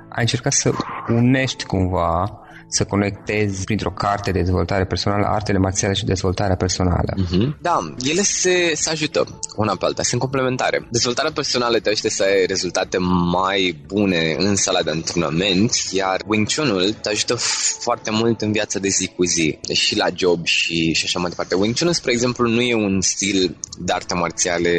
ai 0.09 0.21
încercat 0.21 0.51
să 0.51 0.71
unești 1.07 1.65
cumva 1.65 2.38
să 2.69 2.83
conectezi 2.85 3.63
printr-o 3.63 3.91
carte 3.91 4.31
de 4.31 4.39
dezvoltare 4.39 4.85
personală 4.85 5.25
artele 5.25 5.57
marțiale 5.57 5.93
și 5.93 6.05
dezvoltarea 6.05 6.55
personală. 6.55 7.13
Mm-hmm. 7.17 7.61
Da, 7.61 7.93
ele 8.09 8.21
se, 8.21 8.71
se 8.75 8.89
ajută 8.89 9.39
una 9.55 9.75
pe 9.75 9.85
alta, 9.85 10.03
sunt 10.03 10.21
complementare. 10.21 10.87
Dezvoltarea 10.91 11.31
personală 11.31 11.79
te 11.79 11.89
ajută 11.89 12.09
să 12.09 12.23
ai 12.23 12.45
rezultate 12.45 12.97
mai 13.31 13.83
bune 13.87 14.35
în 14.37 14.55
sala 14.55 14.81
de 14.81 14.89
antrenament, 14.89 15.71
iar 15.91 16.21
Wing 16.27 16.47
Chun-ul 16.53 16.93
te 17.01 17.09
ajută 17.09 17.35
foarte 17.79 18.11
mult 18.11 18.41
în 18.41 18.51
viața 18.51 18.79
de 18.79 18.87
zi 18.87 19.07
cu 19.15 19.25
zi, 19.25 19.59
și 19.73 19.97
la 19.97 20.07
job 20.15 20.45
și, 20.45 20.93
și 20.93 21.05
așa 21.05 21.19
mai 21.19 21.29
departe. 21.29 21.55
Wing 21.55 21.77
Chun, 21.77 21.93
spre 21.93 22.11
exemplu, 22.11 22.47
nu 22.47 22.61
e 22.61 22.75
un 22.75 23.01
stil 23.01 23.57
de 23.79 23.93
arte 23.93 24.13
marțiale 24.13 24.69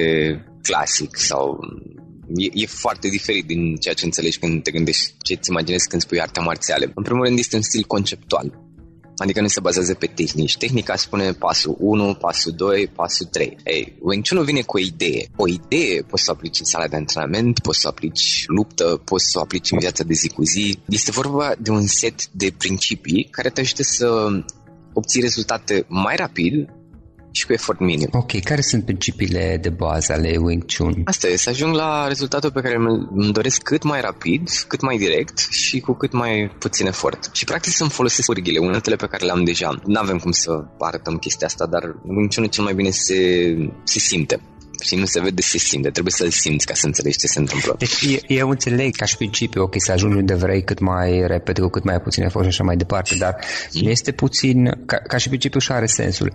clasic 0.63 1.17
sau 1.17 1.59
e, 2.37 2.49
e 2.53 2.67
foarte 2.67 3.09
diferit 3.09 3.47
din 3.47 3.77
ceea 3.77 3.95
ce 3.95 4.05
înțelegi 4.05 4.39
când 4.39 4.63
te 4.63 4.71
gândești, 4.71 5.15
ce 5.23 5.33
îți 5.33 5.51
imaginezi 5.51 5.89
când 5.89 6.03
spui 6.03 6.21
arte 6.21 6.41
marțiale. 6.41 6.93
În 6.95 7.03
primul 7.03 7.25
rând 7.25 7.39
este 7.39 7.57
un 7.57 7.63
stil 7.63 7.85
conceptual. 7.85 8.69
Adică 9.17 9.41
nu 9.41 9.49
se 9.49 9.61
bazează 9.61 9.95
pe 9.95 10.07
tehnici. 10.07 10.57
Tehnica 10.57 10.97
spune 10.97 11.33
pasul 11.33 11.77
1, 11.79 12.15
pasul 12.15 12.53
2, 12.53 12.87
pasul 12.87 13.27
3. 13.27 13.57
Ei, 13.65 13.97
Wing 14.01 14.29
Chun 14.29 14.45
vine 14.45 14.61
cu 14.61 14.77
o 14.77 14.81
idee. 14.81 15.29
O 15.37 15.49
idee 15.49 16.03
poți 16.03 16.23
să 16.25 16.31
o 16.31 16.35
aplici 16.35 16.59
în 16.59 16.65
sala 16.65 16.89
de 16.89 16.97
antrenament, 16.97 17.59
poți 17.59 17.79
să 17.79 17.87
o 17.87 17.91
aplici 17.91 18.45
luptă, 18.47 19.01
poți 19.05 19.31
să 19.31 19.39
o 19.39 19.41
aplici 19.41 19.71
în 19.71 19.79
viața 19.79 20.05
de 20.05 20.13
zi 20.13 20.29
cu 20.29 20.45
zi. 20.45 20.79
Este 20.89 21.11
vorba 21.11 21.55
de 21.59 21.71
un 21.71 21.87
set 21.87 22.29
de 22.29 22.55
principii 22.59 23.29
care 23.31 23.51
te 23.51 23.61
ajută 23.61 23.83
să 23.83 24.29
obții 24.93 25.21
rezultate 25.21 25.85
mai 25.89 26.17
rapid 26.17 26.69
și 27.31 27.47
cu 27.47 27.53
efort 27.53 27.81
minim. 27.81 28.09
Ok, 28.13 28.41
care 28.41 28.61
sunt 28.61 28.85
principiile 28.85 29.59
de 29.61 29.69
bază 29.69 30.13
ale 30.13 30.37
Wing 30.41 30.65
Chun? 30.77 31.03
Asta 31.05 31.29
e, 31.29 31.37
să 31.37 31.49
ajung 31.49 31.75
la 31.75 32.07
rezultatul 32.07 32.51
pe 32.51 32.61
care 32.61 32.75
îmi 33.15 33.33
doresc 33.33 33.63
cât 33.63 33.83
mai 33.83 34.01
rapid, 34.01 34.49
cât 34.67 34.81
mai 34.81 34.97
direct 34.97 35.39
și 35.39 35.81
cu 35.81 35.93
cât 35.93 36.13
mai 36.13 36.51
puțin 36.59 36.87
efort. 36.87 37.31
Și 37.33 37.45
practic 37.45 37.73
să-mi 37.73 37.91
folosesc 37.91 38.27
pârghile, 38.27 38.59
uneltele 38.59 38.97
pe 38.97 39.07
care 39.07 39.25
le-am 39.25 39.45
deja. 39.45 39.81
Nu 39.85 40.01
avem 40.01 40.19
cum 40.19 40.31
să 40.31 40.65
arătăm 40.79 41.17
chestia 41.17 41.47
asta, 41.47 41.67
dar 41.67 41.97
Wing 42.03 42.35
Chun 42.35 42.47
cel 42.47 42.65
mai 42.65 42.75
bine 42.75 42.91
se, 42.91 43.55
se 43.85 43.99
simte 43.99 44.41
și 44.83 44.95
nu 44.95 45.05
se 45.05 45.21
vede, 45.21 45.43
se 45.43 45.59
simte. 45.59 45.91
Trebuie 45.91 46.13
să-l 46.13 46.31
simți 46.31 46.67
ca 46.67 46.75
să 46.75 46.87
înțelegi 46.87 47.19
ce 47.19 47.27
se 47.27 47.39
întâmplă. 47.39 47.75
Deci 47.79 48.23
eu 48.27 48.49
înțeleg 48.49 48.97
ca 48.97 49.05
și 49.05 49.17
principiu, 49.17 49.63
ok, 49.63 49.75
să 49.79 49.93
ajungi 49.93 50.17
unde 50.17 50.35
vrei 50.35 50.65
cât 50.65 50.79
mai 50.79 51.27
repede, 51.27 51.61
cu 51.61 51.69
cât 51.69 51.85
mai 51.85 52.01
puțin 52.01 52.23
efort 52.23 52.45
și 52.45 52.51
așa 52.51 52.65
mai 52.65 52.77
departe, 52.77 53.15
dar 53.19 53.37
mm. 53.73 53.81
nu 53.83 53.91
este 53.91 54.13
puțin, 54.13 54.83
ca, 54.87 54.97
ca 54.97 55.17
și 55.17 55.29
principiu 55.29 55.61
și 55.61 55.73
are 55.73 55.87
sensul, 55.87 56.33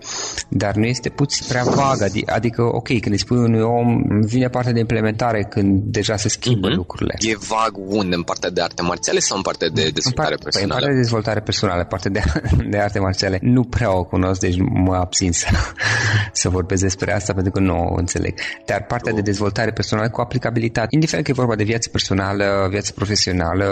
dar 0.49 0.75
nu 0.75 0.85
este 0.85 1.09
puțin 1.09 1.45
prea 1.47 1.63
vag, 1.63 2.11
adică, 2.25 2.61
ok, 2.61 2.87
când 2.87 3.11
îi 3.11 3.17
spui 3.17 3.37
unui 3.37 3.61
om, 3.61 4.01
vine 4.21 4.47
partea 4.47 4.71
de 4.71 4.79
implementare 4.79 5.43
când 5.49 5.81
deja 5.83 6.15
se 6.17 6.29
schimbă 6.29 6.67
mm-hmm. 6.67 6.75
lucrurile. 6.75 7.15
E 7.19 7.35
vag 7.37 7.77
unde? 7.77 8.15
În 8.15 8.23
partea 8.23 8.49
de 8.49 8.61
arte 8.61 8.81
marțiale 8.81 9.19
sau 9.19 9.37
în 9.37 9.43
partea 9.43 9.69
de 9.69 9.89
dezvoltare 9.89 10.33
în 10.33 10.37
par- 10.37 10.43
personală? 10.43 10.53
Păi 10.53 10.63
în 10.63 10.69
partea 10.69 10.93
de 10.93 10.99
dezvoltare 11.01 11.39
personală, 11.39 11.83
partea 11.83 12.11
de, 12.11 12.21
de 12.71 12.77
arte 12.77 12.99
marțiale. 12.99 13.39
Nu 13.41 13.63
prea 13.63 13.97
o 13.97 14.03
cunosc, 14.03 14.39
deci 14.39 14.57
mă 14.59 14.95
abțin 14.95 15.31
să, 15.31 15.47
să 16.41 16.49
vorbesc 16.49 16.81
despre 16.81 17.13
asta 17.13 17.33
pentru 17.33 17.51
că 17.51 17.59
nu 17.59 17.73
o 17.73 17.95
înțeleg 17.97 18.34
dar 18.65 18.85
partea 18.85 19.13
de 19.13 19.21
dezvoltare 19.21 19.71
personală 19.71 20.09
cu 20.09 20.21
aplicabilitate, 20.21 20.87
indiferent 20.89 21.25
că 21.25 21.31
e 21.31 21.41
vorba 21.43 21.55
de 21.55 21.63
viață 21.63 21.89
personală, 21.89 22.67
viață 22.69 22.91
profesională, 22.95 23.65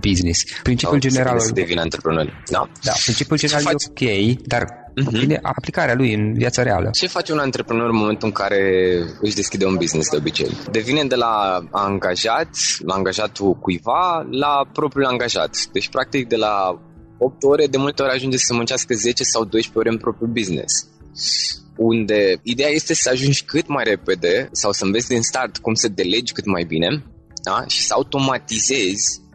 business. 0.00 0.44
Principiul 0.62 1.00
Sau 1.00 1.10
general... 1.10 1.40
Să 1.40 1.52
devină 1.52 1.80
antreprenor, 1.80 2.42
da? 2.50 2.68
Da, 2.82 2.92
principiul 3.04 3.38
general 3.38 3.62
faci... 3.62 3.82
e 3.94 4.30
ok, 4.30 4.46
dar 4.46 4.62
uh-huh. 4.64 5.20
bine, 5.20 5.38
aplicarea 5.42 5.94
lui 5.94 6.14
în 6.14 6.34
viața 6.34 6.62
reală. 6.62 6.90
Ce 6.92 7.06
face 7.06 7.32
un 7.32 7.38
antreprenor 7.38 7.88
în 7.88 7.96
momentul 7.96 8.26
în 8.26 8.32
care 8.32 8.62
își 9.20 9.34
deschide 9.34 9.64
un 9.64 9.76
business 9.76 10.10
de 10.10 10.16
obicei? 10.16 10.50
Devine 10.70 11.04
de 11.04 11.14
la 11.14 11.64
angajat, 11.70 12.48
la 12.86 12.94
angajatul 12.94 13.54
cuiva, 13.54 14.26
la 14.30 14.68
propriul 14.72 15.06
angajat. 15.06 15.56
Deci, 15.72 15.88
practic, 15.88 16.28
de 16.28 16.36
la 16.36 16.82
8 17.18 17.42
ore, 17.42 17.66
de 17.66 17.76
multe 17.76 18.02
ori 18.02 18.12
ajunge 18.12 18.36
să 18.36 18.54
muncească 18.54 18.94
10 18.94 19.22
sau 19.22 19.44
12 19.44 19.78
ore 19.78 19.88
în 19.88 19.98
propriul 19.98 20.30
business 20.30 20.86
unde 21.78 22.40
ideea 22.42 22.68
este 22.68 22.94
să 22.94 23.08
ajungi 23.08 23.44
cât 23.44 23.66
mai 23.68 23.84
repede 23.84 24.48
sau 24.52 24.72
să 24.72 24.84
înveți 24.84 25.08
din 25.08 25.22
start 25.22 25.58
cum 25.58 25.74
să 25.74 25.88
delegi 25.88 26.32
cât 26.32 26.46
mai 26.46 26.64
bine 26.64 27.04
da? 27.42 27.64
și 27.66 27.82
să 27.82 27.94
automatizezi 27.94 29.26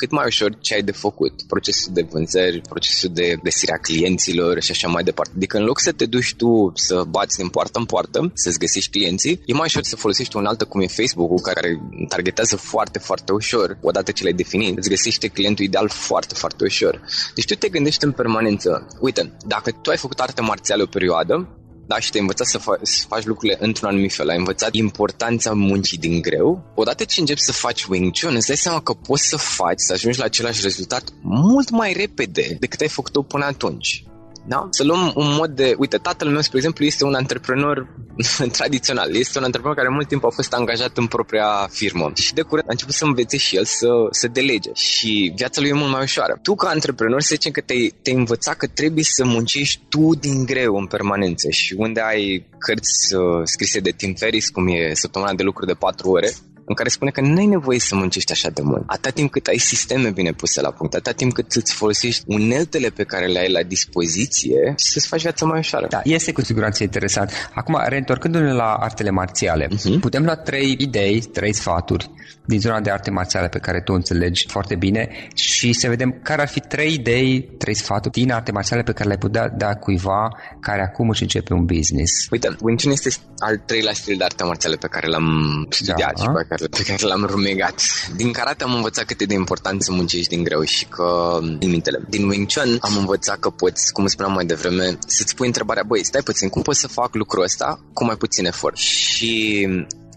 cât 0.00 0.10
mai 0.10 0.24
ușor 0.26 0.58
ce 0.58 0.74
ai 0.74 0.82
de 0.82 0.92
făcut, 0.92 1.34
procesul 1.46 1.92
de 1.94 2.02
vânzări, 2.10 2.60
procesul 2.60 3.10
de 3.12 3.36
găsirea 3.42 3.76
clienților 3.76 4.60
și 4.60 4.70
așa 4.70 4.88
mai 4.88 5.02
departe. 5.02 5.32
Adică 5.36 5.56
în 5.56 5.64
loc 5.64 5.80
să 5.80 5.92
te 5.92 6.06
duci 6.06 6.34
tu 6.34 6.72
să 6.74 7.04
bați 7.08 7.36
din 7.36 7.48
poartă 7.48 7.78
în 7.78 7.84
poartă, 7.84 8.30
să-ți 8.34 8.58
găsești 8.58 8.90
clienții, 8.90 9.40
e 9.46 9.52
mai 9.52 9.66
ușor 9.66 9.82
să 9.82 9.96
folosești 9.96 10.36
un 10.36 10.46
altă 10.46 10.64
cum 10.64 10.80
e 10.80 10.86
Facebook-ul, 10.86 11.40
care 11.40 11.80
targetează 12.08 12.56
foarte, 12.56 12.98
foarte 12.98 13.32
ușor, 13.32 13.78
odată 13.82 14.10
ce 14.10 14.22
l-ai 14.22 14.32
definit, 14.32 14.78
îți 14.78 14.88
găsește 14.88 15.28
clientul 15.28 15.64
ideal 15.64 15.88
foarte, 15.88 16.34
foarte 16.34 16.64
ușor. 16.64 17.00
Deci 17.34 17.44
tu 17.44 17.54
te 17.54 17.68
gândești 17.68 18.04
în 18.04 18.12
permanență, 18.12 18.86
uite, 19.00 19.36
dacă 19.46 19.70
tu 19.70 19.90
ai 19.90 19.96
făcut 19.96 20.20
arte 20.20 20.40
marțială 20.40 20.82
o 20.82 20.86
perioadă, 20.86 21.58
da, 21.88 21.98
și 21.98 22.10
te-ai 22.10 22.22
învățat 22.22 22.46
să, 22.46 22.58
fa- 22.58 22.82
să 22.82 23.04
faci 23.08 23.24
lucrurile 23.24 23.58
într-un 23.60 23.88
anumit 23.88 24.12
fel. 24.14 24.28
Ai 24.28 24.36
învățat 24.36 24.74
importanța 24.74 25.52
muncii 25.52 25.98
din 25.98 26.20
greu. 26.20 26.72
Odată 26.74 27.04
ce 27.04 27.20
începi 27.20 27.40
să 27.40 27.52
faci 27.52 27.84
Wing 27.84 28.12
Chun, 28.18 28.34
îți 28.34 28.46
dai 28.46 28.56
seama 28.56 28.80
că 28.80 28.92
poți 28.92 29.28
să 29.28 29.36
faci, 29.36 29.78
să 29.86 29.92
ajungi 29.92 30.18
la 30.18 30.24
același 30.24 30.62
rezultat 30.62 31.04
mult 31.22 31.70
mai 31.70 31.92
repede 31.92 32.56
decât 32.60 32.80
ai 32.80 32.88
făcut-o 32.88 33.22
până 33.22 33.44
atunci. 33.44 34.04
Da? 34.48 34.68
Să 34.70 34.84
luăm 34.84 35.12
un 35.14 35.34
mod 35.34 35.50
de... 35.50 35.74
Uite, 35.78 35.96
tatăl 35.96 36.28
meu, 36.28 36.40
spre 36.40 36.56
exemplu, 36.56 36.84
este 36.84 37.04
un 37.04 37.14
antreprenor 37.14 37.88
tradițional. 38.58 39.14
Este 39.14 39.38
un 39.38 39.44
antreprenor 39.44 39.76
care 39.76 39.88
mult 39.88 40.08
timp 40.08 40.24
a 40.24 40.28
fost 40.28 40.52
angajat 40.52 40.96
în 40.96 41.06
propria 41.06 41.68
firmă. 41.70 42.10
Și 42.14 42.34
de 42.34 42.42
curând 42.42 42.68
a 42.68 42.72
început 42.72 42.94
să 42.94 43.04
învețe 43.04 43.36
și 43.36 43.56
el 43.56 43.64
să, 43.64 43.88
să 44.10 44.28
delege. 44.28 44.70
Și 44.74 45.32
viața 45.36 45.60
lui 45.60 45.70
e 45.70 45.72
mult 45.72 45.90
mai 45.90 46.02
ușoară. 46.02 46.38
Tu, 46.42 46.54
ca 46.54 46.68
antreprenor, 46.68 47.20
să 47.20 47.28
zicem 47.32 47.52
că 47.52 47.60
te-ai, 47.60 47.94
te 48.02 48.10
învățat 48.10 48.56
că 48.56 48.66
trebuie 48.66 49.04
să 49.04 49.24
muncești 49.24 49.80
tu 49.88 50.14
din 50.14 50.44
greu 50.44 50.74
în 50.76 50.86
permanență. 50.86 51.50
Și 51.50 51.74
unde 51.78 52.00
ai 52.00 52.46
cărți 52.58 53.14
uh, 53.14 53.40
scrise 53.44 53.80
de 53.80 53.90
Tim 53.90 54.14
Ferriss, 54.14 54.48
cum 54.48 54.68
e 54.68 54.94
săptămâna 54.94 55.34
de 55.34 55.42
lucru 55.42 55.64
de 55.64 55.72
4 55.72 56.10
ore, 56.10 56.30
în 56.68 56.74
care 56.74 56.88
spune 56.88 57.10
că 57.10 57.20
nu 57.20 57.38
ai 57.38 57.46
nevoie 57.46 57.78
să 57.78 57.94
muncești 57.94 58.32
așa 58.32 58.50
de 58.50 58.62
mult. 58.62 58.82
Atâta 58.86 59.10
timp 59.10 59.30
cât 59.30 59.46
ai 59.46 59.58
sisteme 59.58 60.10
bine 60.10 60.32
puse 60.32 60.60
la 60.60 60.70
punct, 60.70 60.94
atâta 60.94 61.12
timp 61.12 61.32
cât 61.32 61.52
îți 61.52 61.72
folosești 61.72 62.24
uneltele 62.26 62.88
pe 62.88 63.04
care 63.04 63.26
le 63.26 63.38
ai 63.38 63.50
la 63.50 63.62
dispoziție 63.62 64.74
și 64.76 64.92
să-ți 64.92 65.08
faci 65.08 65.22
viața 65.22 65.46
mai 65.46 65.58
ușoară. 65.58 65.86
Da, 65.90 66.00
este 66.04 66.32
cu 66.32 66.40
siguranță 66.40 66.82
interesant. 66.82 67.32
Acum, 67.54 67.80
reîntorcându-ne 67.86 68.52
la 68.52 68.74
artele 68.74 69.10
marțiale, 69.10 69.66
uh-huh. 69.66 70.00
putem 70.00 70.24
lua 70.24 70.36
trei 70.36 70.76
idei, 70.78 71.20
trei 71.20 71.52
sfaturi 71.52 72.10
din 72.48 72.60
zona 72.60 72.80
de 72.80 72.90
arte 72.90 73.10
marțiale 73.10 73.48
pe 73.48 73.58
care 73.58 73.80
tu 73.80 73.92
înțelegi 73.92 74.46
foarte 74.48 74.74
bine 74.74 75.28
și 75.34 75.72
să 75.72 75.88
vedem 75.88 76.20
care 76.22 76.40
ar 76.40 76.48
fi 76.48 76.60
trei 76.60 76.92
idei, 76.92 77.40
trei 77.58 77.74
sfaturi 77.74 78.14
din 78.20 78.32
arte 78.32 78.52
marțiale 78.52 78.82
pe 78.82 78.92
care 78.92 79.06
le-ai 79.06 79.18
putea 79.18 79.48
da 79.48 79.74
cuiva 79.74 80.28
care 80.60 80.82
acum 80.82 81.08
își 81.08 81.22
începe 81.22 81.52
un 81.52 81.64
business. 81.64 82.12
Uite, 82.30 82.56
Wing 82.60 82.80
Chun 82.80 82.90
este 82.90 83.10
al 83.38 83.56
treilea 83.66 83.92
stil 83.92 84.16
de 84.16 84.24
arte 84.24 84.44
marțiale 84.44 84.76
pe 84.76 84.86
care 84.86 85.06
l-am 85.06 85.26
studiat 85.70 86.14
da. 86.16 86.22
și 86.22 86.28
pe 86.28 86.44
care, 86.48 86.57
pe 86.70 86.82
care 86.86 87.06
l-am 87.06 87.24
rumegat. 87.24 87.82
Din 88.16 88.32
karate 88.32 88.64
am 88.64 88.74
învățat 88.74 89.04
cât 89.04 89.20
e 89.20 89.24
de 89.24 89.34
important 89.34 89.82
să 89.82 89.92
muncești 89.92 90.28
din 90.28 90.42
greu 90.42 90.62
și 90.62 90.84
că 90.84 91.38
limitele. 91.60 92.04
Din 92.08 92.28
Wing 92.28 92.46
Chun 92.52 92.78
am 92.80 92.96
învățat 92.96 93.38
că 93.38 93.50
poți, 93.50 93.92
cum 93.92 94.06
spuneam 94.06 94.34
mai 94.34 94.44
devreme, 94.44 94.98
să-ți 95.06 95.34
pui 95.34 95.46
întrebarea, 95.46 95.82
băi, 95.82 96.04
stai 96.04 96.22
puțin, 96.22 96.48
cum 96.48 96.62
pot 96.62 96.76
să 96.76 96.88
fac 96.88 97.14
lucrul 97.14 97.42
ăsta 97.42 97.80
cu 97.92 98.04
mai 98.04 98.16
puțin 98.16 98.46
efort? 98.46 98.76
Și 98.76 99.68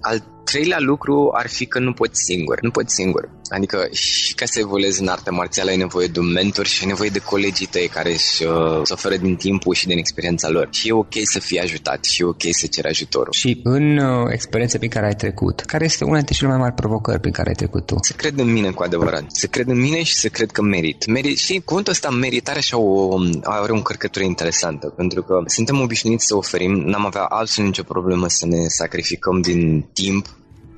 al 0.01 0.23
treilea 0.43 0.79
lucru 0.79 1.31
ar 1.33 1.47
fi 1.47 1.65
că 1.65 1.79
nu 1.79 1.93
poți 1.93 2.21
singur. 2.23 2.61
Nu 2.61 2.71
poți 2.71 2.93
singur. 2.93 3.29
Adică 3.49 3.87
și 3.91 4.33
ca 4.33 4.45
să 4.45 4.59
evoluezi 4.59 5.01
în 5.01 5.07
arte 5.07 5.31
marțială 5.31 5.69
ai 5.69 5.77
nevoie 5.77 6.07
de 6.07 6.19
un 6.19 6.31
mentor 6.31 6.65
și 6.65 6.81
ai 6.81 6.87
nevoie 6.87 7.09
de 7.09 7.19
colegii 7.19 7.65
tăi 7.65 7.87
care 7.87 8.11
își 8.11 8.43
uh, 8.43 8.81
oferă 8.89 9.15
din 9.15 9.35
timpul 9.35 9.73
și 9.73 9.87
din 9.87 9.97
experiența 9.97 10.49
lor. 10.49 10.67
Și 10.71 10.87
e 10.87 10.91
ok 10.91 11.13
să 11.23 11.39
fii 11.39 11.59
ajutat 11.59 12.03
și 12.03 12.21
e 12.21 12.25
ok 12.25 12.41
să 12.51 12.67
ceri 12.67 12.87
ajutorul. 12.87 13.31
Și 13.31 13.59
în 13.63 13.97
uh, 13.97 14.27
experiența 14.31 14.77
prin 14.77 14.89
care 14.89 15.05
ai 15.05 15.15
trecut, 15.15 15.59
care 15.59 15.85
este 15.85 16.03
una 16.03 16.15
dintre 16.15 16.35
cele 16.35 16.49
mai 16.49 16.57
mari 16.57 16.73
provocări 16.73 17.19
prin 17.19 17.33
care 17.33 17.49
ai 17.49 17.55
trecut 17.55 17.85
tu? 17.85 17.95
Să 18.01 18.13
cred 18.15 18.39
în 18.39 18.51
mine 18.51 18.71
cu 18.71 18.83
adevărat. 18.83 19.23
Să 19.27 19.47
cred 19.47 19.67
în 19.67 19.79
mine 19.79 20.03
și 20.03 20.13
să 20.13 20.27
cred 20.27 20.51
că 20.51 20.61
merit. 20.61 21.05
merit 21.05 21.37
știi, 21.37 21.61
cuvântul 21.61 21.91
ăsta 21.91 22.09
merit 22.09 22.49
are 22.49 22.57
așa 22.57 22.77
o, 22.77 23.17
are 23.43 23.71
o 23.71 23.75
încărcătură 23.75 24.25
interesantă, 24.25 24.87
pentru 24.87 25.23
că 25.23 25.43
suntem 25.45 25.81
obișnuiți 25.81 26.25
să 26.25 26.35
oferim, 26.35 26.71
n-am 26.71 27.05
avea 27.05 27.23
absolut 27.23 27.69
nicio 27.69 27.83
problemă 27.83 28.27
să 28.29 28.45
ne 28.45 28.67
sacrificăm 28.67 29.41
din 29.41 29.89
timp 29.93 30.27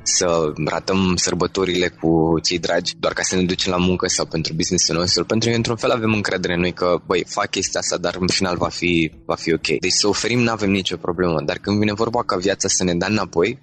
să 0.03 0.53
ratăm 0.65 1.15
sărbătorile 1.15 1.87
cu 1.87 2.39
cei 2.43 2.59
dragi 2.59 2.93
doar 2.99 3.13
ca 3.13 3.21
să 3.21 3.35
ne 3.35 3.43
ducem 3.43 3.71
la 3.71 3.77
muncă 3.77 4.07
sau 4.07 4.25
pentru 4.25 4.53
business-ul 4.53 4.95
nostru, 4.95 5.25
pentru 5.25 5.49
că 5.49 5.55
într-un 5.55 5.75
fel 5.75 5.91
avem 5.91 6.13
încredere 6.13 6.53
în 6.53 6.59
noi 6.59 6.73
că, 6.73 7.01
băi, 7.05 7.25
fac 7.27 7.49
chestia 7.49 7.79
asta, 7.79 7.97
dar 7.97 8.15
în 8.19 8.27
final 8.27 8.57
va 8.57 8.67
fi, 8.67 9.11
va 9.25 9.35
fi 9.35 9.53
ok. 9.53 9.67
Deci 9.79 9.91
să 9.91 10.07
oferim 10.07 10.39
nu 10.39 10.51
avem 10.51 10.71
nicio 10.71 10.97
problemă, 10.97 11.41
dar 11.45 11.57
când 11.57 11.79
vine 11.79 11.93
vorba 11.93 12.23
ca 12.23 12.35
viața 12.35 12.67
să 12.67 12.83
ne 12.83 12.95
dea 12.95 13.07
înapoi, 13.07 13.59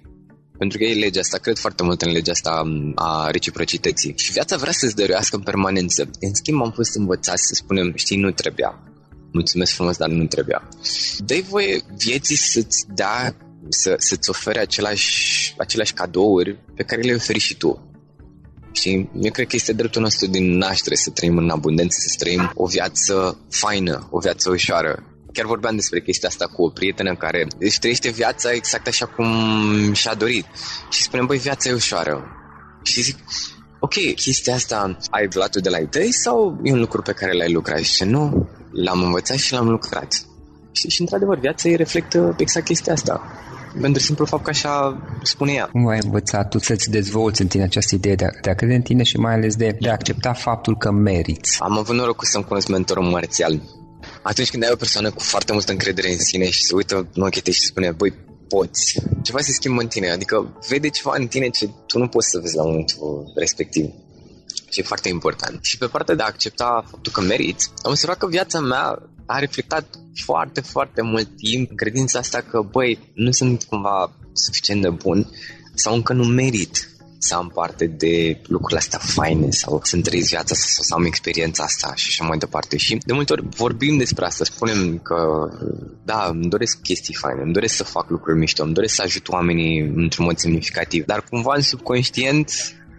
pentru 0.57 0.77
că 0.77 0.83
e 0.83 0.93
legea 0.93 1.19
asta, 1.19 1.37
cred 1.37 1.57
foarte 1.57 1.83
mult 1.83 2.01
în 2.01 2.11
legea 2.11 2.31
asta 2.31 2.63
a 2.95 3.29
reciprocității. 3.31 4.13
Și 4.17 4.31
viața 4.31 4.57
vrea 4.57 4.71
să-ți 4.71 4.95
dăruiască 4.95 5.35
în 5.35 5.41
permanență. 5.41 6.09
În 6.19 6.33
schimb, 6.33 6.61
am 6.61 6.71
fost 6.71 6.95
învățați 6.95 7.47
să 7.47 7.53
spunem, 7.53 7.91
știi, 7.95 8.17
nu 8.17 8.31
trebuia. 8.31 8.79
Mulțumesc 9.31 9.73
frumos, 9.73 9.97
dar 9.97 10.09
nu 10.09 10.25
trebuia. 10.25 10.67
Dă-i 11.17 11.45
voie 11.49 11.81
vieții 11.97 12.35
să-ți 12.35 12.85
dea 12.93 13.35
să, 13.69 13.95
să-ți 13.97 14.29
ofere 14.29 14.59
același, 14.59 15.53
aceleași 15.57 15.93
cadouri 15.93 16.59
pe 16.75 16.83
care 16.83 17.01
le 17.01 17.13
oferi 17.13 17.39
și 17.39 17.55
tu. 17.57 17.91
Și 18.71 19.09
eu 19.21 19.31
cred 19.31 19.47
că 19.47 19.55
este 19.55 19.73
dreptul 19.73 20.01
nostru 20.01 20.27
din 20.27 20.57
naștere 20.57 20.95
să 20.95 21.09
trăim 21.09 21.37
în 21.37 21.49
abundență, 21.49 21.97
să 21.99 22.15
trăim 22.19 22.51
o 22.55 22.65
viață 22.65 23.37
faină, 23.49 24.07
o 24.11 24.19
viață 24.19 24.49
ușoară. 24.49 25.03
Chiar 25.33 25.45
vorbeam 25.45 25.75
despre 25.75 26.01
chestia 26.01 26.29
asta 26.29 26.45
cu 26.45 26.63
o 26.63 26.69
prietenă 26.69 27.15
care 27.15 27.47
își 27.59 27.79
trăiește 27.79 28.09
viața 28.09 28.51
exact 28.51 28.87
așa 28.87 29.05
cum 29.05 29.27
și-a 29.93 30.13
dorit. 30.13 30.45
Și 30.89 31.01
spunem, 31.01 31.25
băi, 31.25 31.37
viața 31.37 31.69
e 31.69 31.73
ușoară. 31.73 32.25
Și 32.83 33.01
zic, 33.01 33.17
ok, 33.79 33.93
chestia 34.15 34.53
asta 34.53 34.97
ai 35.09 35.27
luat 35.33 35.55
de 35.55 35.69
la 35.69 35.79
ei 35.79 35.87
tăi 35.87 36.11
sau 36.11 36.59
e 36.63 36.71
un 36.71 36.79
lucru 36.79 37.01
pe 37.01 37.11
care 37.11 37.33
l-ai 37.33 37.51
lucrat? 37.51 37.79
Și 37.79 38.03
nu, 38.03 38.49
l-am 38.71 39.03
învățat 39.03 39.37
și 39.37 39.53
l-am 39.53 39.69
lucrat. 39.69 40.25
Și, 40.71 40.89
și 40.89 41.01
într-adevăr, 41.01 41.39
viața 41.39 41.69
ei 41.69 41.75
reflectă 41.75 42.35
exact 42.37 42.65
chestia 42.65 42.93
asta 42.93 43.21
pentru 43.81 44.01
simplu 44.01 44.25
fapt 44.25 44.43
că 44.43 44.49
așa 44.49 45.01
spune 45.23 45.51
ea. 45.51 45.65
Cum 45.65 45.87
ai 45.87 45.99
învățat 46.03 46.49
tu 46.49 46.59
să-ți 46.59 46.89
dezvolți 46.89 47.41
în 47.41 47.47
tine 47.47 47.63
această 47.63 47.95
idee 47.95 48.15
de 48.15 48.25
a, 48.25 48.29
de 48.41 48.49
a 48.49 48.53
crede 48.53 48.73
în 48.73 48.81
tine 48.81 49.03
și 49.03 49.17
mai 49.17 49.33
ales 49.33 49.55
de, 49.55 49.77
de 49.79 49.89
a 49.89 49.91
accepta 49.91 50.33
faptul 50.33 50.77
că 50.77 50.91
meriți? 50.91 51.57
Am 51.59 51.77
avut 51.77 51.95
norocul 51.95 52.27
să-mi 52.27 52.43
cunosc 52.43 52.67
mentorul 52.67 53.03
marțial. 53.03 53.61
Atunci 54.21 54.49
când 54.49 54.63
ai 54.63 54.69
o 54.71 54.75
persoană 54.75 55.11
cu 55.11 55.19
foarte 55.19 55.51
multă 55.53 55.71
încredere 55.71 56.11
în 56.11 56.19
sine 56.19 56.49
și 56.49 56.63
se 56.63 56.75
uită 56.75 57.07
în 57.13 57.21
ochii 57.21 57.41
tăi 57.41 57.53
și 57.53 57.61
spune, 57.61 57.91
băi, 57.91 58.13
poți. 58.47 58.99
Ceva 59.21 59.39
se 59.39 59.51
schimbă 59.51 59.81
în 59.81 59.87
tine, 59.87 60.09
adică 60.09 60.61
vede 60.69 60.89
ceva 60.89 61.13
în 61.17 61.27
tine 61.27 61.47
ce 61.47 61.69
tu 61.85 61.97
nu 61.97 62.07
poți 62.07 62.29
să 62.29 62.39
vezi 62.39 62.55
la 62.55 62.63
momentul 62.63 63.31
respectiv. 63.35 63.85
Și 64.71 64.79
e 64.79 64.83
foarte 64.83 65.09
important. 65.09 65.63
Și 65.63 65.77
pe 65.77 65.85
partea 65.85 66.15
de 66.15 66.23
a 66.23 66.25
accepta 66.25 66.83
faptul 66.89 67.11
că 67.11 67.21
meriți, 67.21 67.71
am 67.83 67.91
observat 67.91 68.17
că 68.17 68.27
viața 68.27 68.59
mea 68.59 68.99
a 69.25 69.39
reflectat 69.39 69.85
foarte, 70.23 70.61
foarte 70.61 71.01
mult 71.01 71.35
timp 71.37 71.75
credința 71.75 72.19
asta 72.19 72.41
că, 72.41 72.61
băi, 72.61 73.11
nu 73.13 73.31
sunt 73.31 73.63
cumva 73.63 74.11
suficient 74.33 74.81
de 74.81 74.89
bun 74.89 75.29
sau 75.75 75.93
încă 75.93 76.13
nu 76.13 76.23
merit 76.23 76.91
să 77.23 77.35
am 77.35 77.51
parte 77.53 77.85
de 77.87 78.41
lucrurile 78.47 78.79
astea 78.79 78.99
faine 78.99 79.49
sau 79.49 79.81
să-mi 79.83 80.01
trăiesc 80.01 80.29
viața 80.29 80.53
asta 80.53 80.65
sau 80.67 80.83
să 80.83 80.93
am 80.93 81.05
experiența 81.05 81.63
asta 81.63 81.93
și 81.95 82.05
așa 82.09 82.27
mai 82.27 82.37
departe. 82.37 82.77
Și 82.77 82.97
de 83.05 83.13
multe 83.13 83.33
ori 83.33 83.43
vorbim 83.55 83.97
despre 83.97 84.25
asta, 84.25 84.43
spunem 84.43 84.97
că 84.97 85.49
da, 86.03 86.27
îmi 86.31 86.49
doresc 86.49 86.81
chestii 86.81 87.13
faine, 87.13 87.41
îmi 87.41 87.53
doresc 87.53 87.75
să 87.75 87.83
fac 87.83 88.09
lucruri 88.09 88.37
mișto, 88.37 88.63
îmi 88.63 88.73
doresc 88.73 88.95
să 88.95 89.01
ajut 89.01 89.27
oamenii 89.27 89.79
într-un 89.95 90.25
mod 90.25 90.37
semnificativ, 90.37 91.05
dar 91.05 91.23
cumva 91.29 91.53
în 91.55 91.61
subconștient 91.61 92.51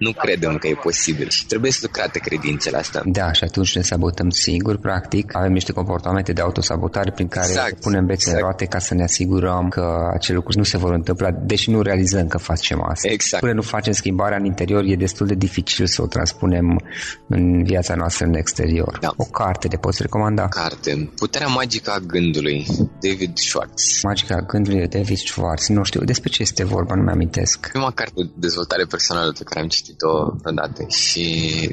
nu 0.03 0.12
credem 0.12 0.57
că 0.57 0.67
e 0.69 0.75
posibil 0.75 1.29
și 1.29 1.47
trebuie 1.47 1.71
să 1.71 1.79
lucrate 1.83 2.19
credințele 2.19 2.77
astea. 2.77 3.03
Da, 3.05 3.33
și 3.33 3.45
atunci 3.45 3.75
ne 3.77 3.83
sabotăm 3.83 4.31
singuri, 4.31 4.79
practic. 4.79 5.37
Avem 5.37 5.53
niște 5.53 5.73
comportamente 5.73 6.33
de 6.33 6.41
autosabotare 6.41 7.11
prin 7.11 7.29
care 7.29 7.47
exact, 7.47 7.81
punem 7.81 8.07
bețe 8.07 8.15
exact. 8.15 8.37
în 8.37 8.43
roate 8.43 8.65
ca 8.65 8.79
să 8.79 8.95
ne 8.95 9.03
asigurăm 9.03 9.69
că 9.69 10.11
acele 10.15 10.37
lucruri 10.37 10.59
nu 10.59 10.65
se 10.65 10.77
vor 10.77 10.93
întâmpla, 10.93 11.31
deși 11.31 11.71
nu 11.71 11.83
realizăm 11.83 12.27
că 12.27 12.38
facem 12.38 12.83
asta. 12.88 13.09
Exact. 13.09 13.43
Până 13.43 13.55
nu 13.55 13.62
facem 13.62 13.93
schimbarea 13.93 14.37
în 14.37 14.45
interior, 14.45 14.83
e 14.85 14.97
destul 14.97 15.27
de 15.27 15.35
dificil 15.35 15.87
să 15.87 16.03
o 16.03 16.07
transpunem 16.07 16.81
în 17.29 17.65
viața 17.65 17.95
noastră 17.95 18.27
în 18.27 18.35
exterior. 18.35 18.99
Da. 19.01 19.12
O 19.17 19.25
carte 19.25 19.69
de 19.69 19.77
poți 19.77 20.03
recomanda? 20.03 20.49
Carte. 20.49 21.11
Puterea 21.15 21.47
magică 21.47 21.91
a 21.91 21.99
gândului. 21.99 22.67
David 23.01 23.37
Schwartz. 23.38 24.03
Magica 24.03 24.35
a 24.35 24.41
gândului 24.41 24.79
de 24.79 24.99
David 24.99 25.17
Schwartz. 25.17 25.69
Nu 25.69 25.83
știu 25.83 26.05
despre 26.05 26.31
ce 26.31 26.43
este 26.43 26.65
vorba, 26.65 26.95
nu 26.95 27.03
mi-amintesc. 27.03 27.69
Prima 27.71 27.91
carte 27.91 28.12
de 28.17 28.31
dezvoltare 28.35 28.85
personală 28.85 29.33
pe 29.33 29.45
care 29.45 29.61
am 29.61 29.69
citit 29.69 29.91
citit-o 29.92 30.35
odată 30.44 30.87
și 30.88 31.24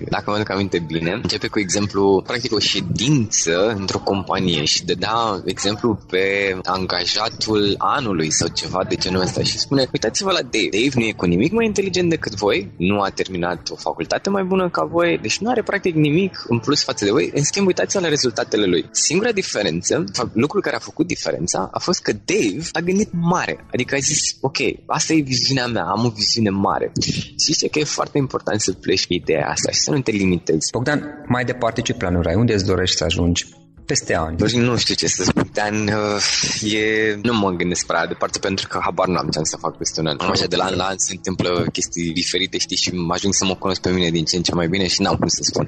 dacă 0.09 0.23
mă 0.29 0.35
aduc 0.35 0.49
aminte 0.49 0.79
bine, 0.79 1.11
începe 1.11 1.47
cu 1.47 1.59
exemplu, 1.59 2.23
practic 2.27 2.53
o 2.53 2.59
ședință 2.59 3.67
într-o 3.77 3.99
companie 3.99 4.63
și 4.63 4.85
dădea 4.85 5.41
exemplu 5.45 5.99
pe 6.09 6.57
angajatul 6.63 7.75
anului 7.77 8.31
sau 8.31 8.47
ceva 8.47 8.83
de 8.89 8.95
genul 8.95 9.21
ăsta 9.21 9.43
și 9.43 9.59
spune, 9.59 9.87
uitați-vă 9.93 10.31
la 10.31 10.41
Dave. 10.41 10.69
Dave 10.71 10.99
nu 10.99 11.05
e 11.05 11.11
cu 11.11 11.25
nimic 11.25 11.51
mai 11.51 11.65
inteligent 11.65 12.09
decât 12.09 12.33
voi, 12.35 12.71
nu 12.77 13.01
a 13.01 13.09
terminat 13.09 13.69
o 13.69 13.75
facultate 13.75 14.29
mai 14.29 14.43
bună 14.43 14.69
ca 14.69 14.83
voi, 14.83 15.19
deci 15.21 15.37
nu 15.37 15.49
are 15.49 15.61
practic 15.63 15.95
nimic 15.95 16.45
în 16.47 16.59
plus 16.59 16.83
față 16.83 17.05
de 17.05 17.11
voi, 17.11 17.31
în 17.33 17.43
schimb 17.43 17.67
uitați-vă 17.67 18.01
la 18.03 18.09
rezultatele 18.09 18.65
lui. 18.65 18.85
Singura 18.91 19.31
diferență, 19.31 20.03
lucrul 20.33 20.61
care 20.61 20.75
a 20.75 20.79
făcut 20.79 21.07
diferența, 21.07 21.69
a 21.71 21.79
fost 21.79 22.01
că 22.01 22.11
Dave 22.11 22.67
a 22.71 22.79
gândit 22.79 23.09
mare, 23.11 23.65
adică 23.73 23.95
a 23.95 23.99
zis, 23.99 24.37
ok, 24.41 24.57
asta 24.85 25.13
e 25.13 25.21
viziunea 25.21 25.67
mea, 25.67 25.83
am 25.83 26.05
o 26.05 26.09
viziune 26.09 26.49
mare. 26.49 26.91
Și 27.39 27.51
zice 27.53 27.67
că 27.67 27.79
e 27.79 27.83
foarte 27.83 28.08
important 28.17 28.61
să 28.61 28.73
pleci 28.73 29.07
pe 29.07 29.13
ideea 29.13 29.47
asta 29.47 29.71
și 29.71 29.79
să 29.79 29.91
nu 29.91 30.01
te 30.01 30.11
limitezi. 30.11 30.69
Bogdan, 30.71 31.23
mai 31.27 31.45
departe 31.45 31.81
ce 31.81 31.93
planuri 31.93 32.27
ai? 32.27 32.35
Unde 32.35 32.53
îți 32.53 32.65
dorești 32.65 32.97
să 32.97 33.03
ajungi? 33.03 33.45
Peste 33.91 34.15
ani? 34.15 34.35
Nu 34.53 34.77
știu 34.77 34.95
ce 34.95 35.07
să 35.07 35.23
spun. 35.23 35.49
De 35.53 35.61
ani, 35.61 35.93
uh, 35.93 36.73
e... 36.73 37.19
nu 37.21 37.33
mă 37.33 37.49
gândesc 37.49 37.85
prea 37.85 38.07
departe 38.07 38.39
pentru 38.39 38.67
că 38.67 38.79
habar 38.81 39.07
n-am 39.07 39.27
ce 39.29 39.37
am 39.37 39.43
să 39.43 39.57
fac 39.57 39.77
peste 39.77 39.99
un 39.99 40.07
an. 40.07 40.17
Așa 40.19 40.45
de 40.45 40.55
la 40.55 40.63
an 40.63 40.75
la 40.75 40.83
an 40.83 40.97
se 40.97 41.13
întâmplă 41.15 41.65
chestii 41.71 42.13
diferite, 42.13 42.57
știi, 42.57 42.77
și 42.77 42.89
mă 42.93 43.13
ajung 43.13 43.33
să 43.33 43.45
mă 43.45 43.55
cunosc 43.55 43.81
pe 43.81 43.91
mine 43.91 44.09
din 44.09 44.25
ce 44.25 44.35
în 44.35 44.41
ce 44.41 44.53
mai 44.53 44.67
bine 44.67 44.87
și 44.87 45.01
n-am 45.01 45.15
cum 45.15 45.27
să 45.27 45.41
spun. 45.43 45.67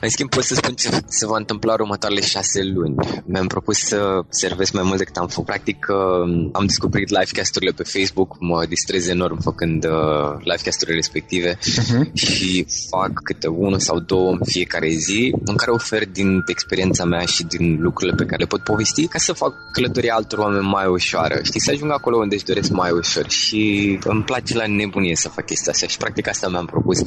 În 0.00 0.08
schimb, 0.08 0.30
pot 0.30 0.44
să 0.44 0.54
spun 0.54 0.74
ce 0.74 0.88
se 1.08 1.26
va 1.26 1.36
întâmpla 1.36 1.72
următoarele 1.72 2.20
șase 2.20 2.62
luni. 2.62 2.94
Mi-am 3.24 3.46
propus 3.46 3.78
să 3.78 4.20
servesc 4.28 4.72
mai 4.72 4.82
mult 4.82 4.98
decât 4.98 5.16
am 5.16 5.28
făcut. 5.28 5.46
Practic, 5.46 5.86
uh, 5.88 6.50
am 6.52 6.66
descoperit 6.66 7.08
livecast-urile 7.08 7.70
pe 7.70 7.82
Facebook, 7.82 8.36
mă 8.40 8.64
distrez 8.68 9.06
enorm 9.06 9.40
făcând 9.40 9.84
uh, 9.84 9.90
livecast-urile 10.38 10.96
respective 10.96 11.58
uh-huh. 11.58 12.12
și 12.12 12.66
fac 12.90 13.12
câte 13.22 13.46
unul 13.46 13.78
sau 13.78 13.98
două 13.98 14.30
în 14.30 14.40
fiecare 14.44 14.88
zi 14.88 15.34
în 15.44 15.56
care 15.56 15.70
ofer 15.70 16.08
din 16.08 16.42
experiența 16.46 17.04
mea 17.04 17.24
și 17.24 17.43
din 17.48 17.76
lucrurile 17.80 18.16
pe 18.16 18.24
care 18.24 18.42
le 18.42 18.46
pot 18.46 18.62
povesti 18.62 19.06
ca 19.06 19.18
să 19.18 19.32
fac 19.32 19.52
călătoria 19.72 20.14
altor 20.14 20.38
oameni 20.38 20.66
mai 20.66 20.86
ușoară. 20.86 21.38
Știi, 21.42 21.60
să 21.60 21.70
ajung 21.70 21.90
acolo 21.90 22.16
unde 22.16 22.34
își 22.34 22.44
doresc 22.44 22.70
mai 22.70 22.90
ușor 22.90 23.28
și 23.28 23.98
îmi 24.04 24.22
place 24.22 24.56
la 24.56 24.66
nebunie 24.66 25.16
să 25.16 25.28
fac 25.28 25.46
chestia 25.46 25.72
asta 25.72 25.86
și 25.86 25.96
practic 25.96 26.28
asta 26.28 26.48
mi-am 26.48 26.66
propus 26.66 26.98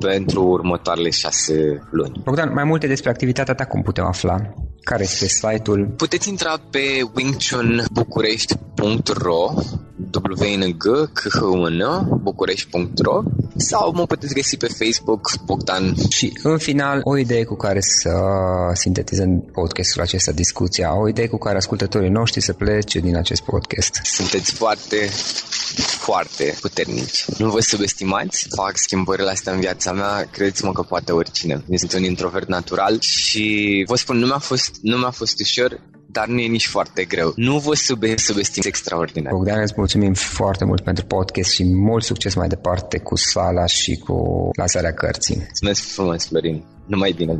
pentru 0.00 0.42
următoarele 0.42 1.10
șase 1.10 1.82
luni. 1.90 2.20
Bogdan, 2.24 2.52
mai 2.52 2.64
multe 2.64 2.86
despre 2.86 3.10
activitatea 3.10 3.54
ta 3.54 3.64
cum 3.64 3.82
putem 3.82 4.04
afla? 4.04 4.54
Care 4.80 5.02
este 5.02 5.26
site-ul? 5.26 5.94
Puteți 5.96 6.28
intra 6.28 6.60
pe 6.70 6.80
wingchunbucurești.ro 7.14 9.52
WNG, 10.12 11.12
KHUN, 11.12 11.82
bucurești.ro 12.22 13.22
sau 13.56 13.92
mă 13.92 14.06
puteți 14.06 14.34
găsi 14.34 14.56
pe 14.56 14.66
Facebook, 14.66 15.30
Bogdan. 15.44 15.94
Și 16.08 16.32
în 16.42 16.58
final, 16.58 17.00
o 17.02 17.16
idee 17.16 17.44
cu 17.44 17.56
care 17.56 17.80
să 17.80 18.10
sintetizăm 18.74 19.40
podcastul 19.52 20.02
acesta, 20.02 20.32
discuția, 20.32 20.98
o 21.00 21.08
idee 21.08 21.26
cu 21.26 21.38
care 21.38 21.56
ascultătorii 21.56 22.08
noștri 22.08 22.40
să 22.40 22.52
plece 22.52 22.98
din 22.98 23.16
acest 23.16 23.42
podcast. 23.42 24.00
Sunteți 24.02 24.52
foarte, 24.52 24.96
foarte 25.98 26.56
puternici. 26.60 27.24
Nu 27.38 27.50
vă 27.50 27.60
subestimați, 27.60 28.46
fac 28.54 28.76
schimbările 28.76 29.30
astea 29.30 29.52
în 29.52 29.60
viața 29.60 29.92
mea, 29.92 30.28
credeți-mă 30.32 30.72
că 30.72 30.82
poate 30.82 31.12
oricine. 31.12 31.64
Eu 31.68 31.76
sunt 31.76 31.92
un 31.92 32.04
introvert 32.04 32.48
natural 32.48 33.00
și 33.00 33.84
vă 33.88 33.96
spun, 33.96 34.16
nu 34.16 34.26
mi-a 34.26 34.38
fost, 34.38 34.70
nu 34.82 34.96
mi-a 34.96 35.10
fost 35.10 35.40
ușor, 35.40 35.80
dar 36.12 36.26
nu 36.26 36.38
e 36.38 36.46
nici 36.46 36.66
foarte 36.66 37.04
greu. 37.04 37.32
Nu 37.36 37.58
vă 37.58 37.74
sub 37.74 38.04
subestim 38.16 38.62
extraordinar. 38.66 39.32
Bogdan, 39.32 39.60
îți 39.60 39.74
mulțumim 39.76 40.14
foarte 40.14 40.64
mult 40.64 40.82
pentru 40.82 41.04
podcast 41.04 41.50
și 41.50 41.64
mult 41.64 42.04
succes 42.04 42.34
mai 42.34 42.48
departe 42.48 42.98
cu 42.98 43.16
sala 43.16 43.66
și 43.66 43.96
cu 43.96 44.48
lansarea 44.56 44.92
cărții. 44.92 45.36
Mulțumesc 45.36 45.82
frumos, 45.82 46.26
Florin. 46.26 46.64
Numai 46.86 47.12
bine. 47.12 47.38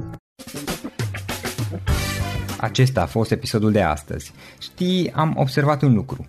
Acesta 2.61 3.00
a 3.02 3.06
fost 3.06 3.30
episodul 3.30 3.72
de 3.72 3.80
astăzi. 3.80 4.33
Știi, 4.59 5.12
am 5.14 5.35
observat 5.37 5.83
un 5.83 5.94
lucru. 5.94 6.28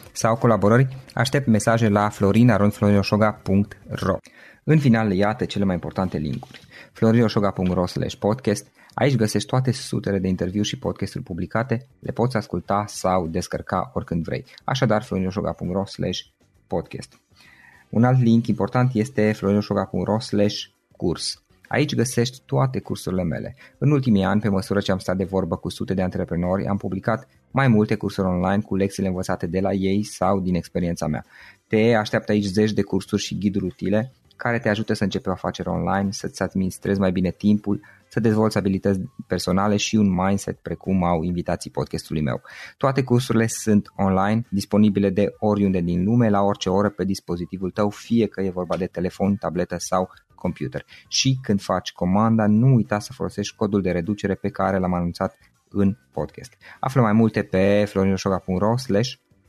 sau 0.11 0.35
colaborări, 0.35 0.97
aștept 1.13 1.47
mesaje 1.47 1.87
la 1.87 2.09
florin.ro 2.09 4.17
în 4.63 4.79
final, 4.79 5.11
iată 5.11 5.45
cele 5.45 5.65
mai 5.65 5.73
importante 5.73 6.17
linkuri. 6.17 6.59
florioșoga.ro 6.93 7.83
podcast 8.19 8.67
Aici 8.93 9.15
găsești 9.15 9.47
toate 9.47 9.71
sutele 9.71 10.19
de 10.19 10.27
interviuri 10.27 10.67
și 10.67 10.77
podcasturi 10.77 11.23
publicate, 11.23 11.87
le 11.99 12.11
poți 12.11 12.37
asculta 12.37 12.83
sau 12.87 13.27
descărca 13.27 13.91
oricând 13.93 14.23
vrei. 14.23 14.45
Așadar, 14.63 15.03
florioșoga.ro 15.03 15.83
podcast. 16.67 17.19
Un 17.89 18.03
alt 18.03 18.21
link 18.21 18.47
important 18.47 18.93
este 18.93 19.31
florioșoga.ro 19.31 20.17
curs. 20.97 21.43
Aici 21.67 21.95
găsești 21.95 22.41
toate 22.45 22.79
cursurile 22.79 23.23
mele. 23.23 23.55
În 23.77 23.91
ultimii 23.91 24.23
ani, 24.23 24.41
pe 24.41 24.49
măsură 24.49 24.79
ce 24.79 24.91
am 24.91 24.97
stat 24.97 25.17
de 25.17 25.23
vorbă 25.23 25.55
cu 25.55 25.69
sute 25.69 25.93
de 25.93 26.01
antreprenori, 26.01 26.65
am 26.65 26.77
publicat 26.77 27.27
mai 27.51 27.67
multe 27.67 27.95
cursuri 27.95 28.27
online 28.27 28.61
cu 28.61 28.75
lecțiile 28.75 29.07
învățate 29.07 29.47
de 29.47 29.59
la 29.59 29.73
ei 29.73 30.03
sau 30.03 30.39
din 30.39 30.55
experiența 30.55 31.07
mea. 31.07 31.25
Te 31.67 31.93
așteaptă 31.93 32.31
aici 32.31 32.45
zeci 32.45 32.71
de 32.71 32.81
cursuri 32.81 33.21
și 33.21 33.37
ghiduri 33.37 33.65
utile 33.65 34.11
care 34.41 34.59
te 34.59 34.69
ajută 34.69 34.93
să 34.93 35.03
începi 35.03 35.27
o 35.27 35.31
afacere 35.31 35.69
online, 35.69 36.11
să-ți 36.11 36.41
administrezi 36.41 36.99
mai 36.99 37.11
bine 37.11 37.31
timpul, 37.31 37.81
să 38.07 38.19
dezvolți 38.19 38.57
abilități 38.57 38.99
personale 39.27 39.77
și 39.77 39.95
un 39.95 40.13
mindset 40.13 40.57
precum 40.57 41.03
au 41.03 41.23
invitații 41.23 41.71
podcastului 41.71 42.21
meu. 42.21 42.41
Toate 42.77 43.03
cursurile 43.03 43.47
sunt 43.47 43.91
online, 43.95 44.45
disponibile 44.49 45.09
de 45.09 45.33
oriunde 45.39 45.79
din 45.79 46.03
lume, 46.03 46.29
la 46.29 46.41
orice 46.41 46.69
oră 46.69 46.89
pe 46.89 47.03
dispozitivul 47.03 47.71
tău, 47.71 47.89
fie 47.89 48.27
că 48.27 48.41
e 48.41 48.49
vorba 48.49 48.77
de 48.77 48.85
telefon, 48.85 49.35
tabletă 49.35 49.75
sau 49.79 50.09
computer. 50.35 50.85
Și 51.07 51.37
când 51.41 51.61
faci 51.61 51.91
comanda, 51.91 52.47
nu 52.47 52.73
uita 52.73 52.99
să 52.99 53.13
folosești 53.13 53.55
codul 53.55 53.81
de 53.81 53.91
reducere 53.91 54.35
pe 54.35 54.49
care 54.49 54.77
l-am 54.77 54.93
anunțat 54.93 55.37
în 55.71 55.97
podcast. 56.11 56.53
Află 56.79 57.01
mai 57.01 57.13
multe 57.13 57.43
pe 57.43 57.85
florinosoga.ro 57.87 58.73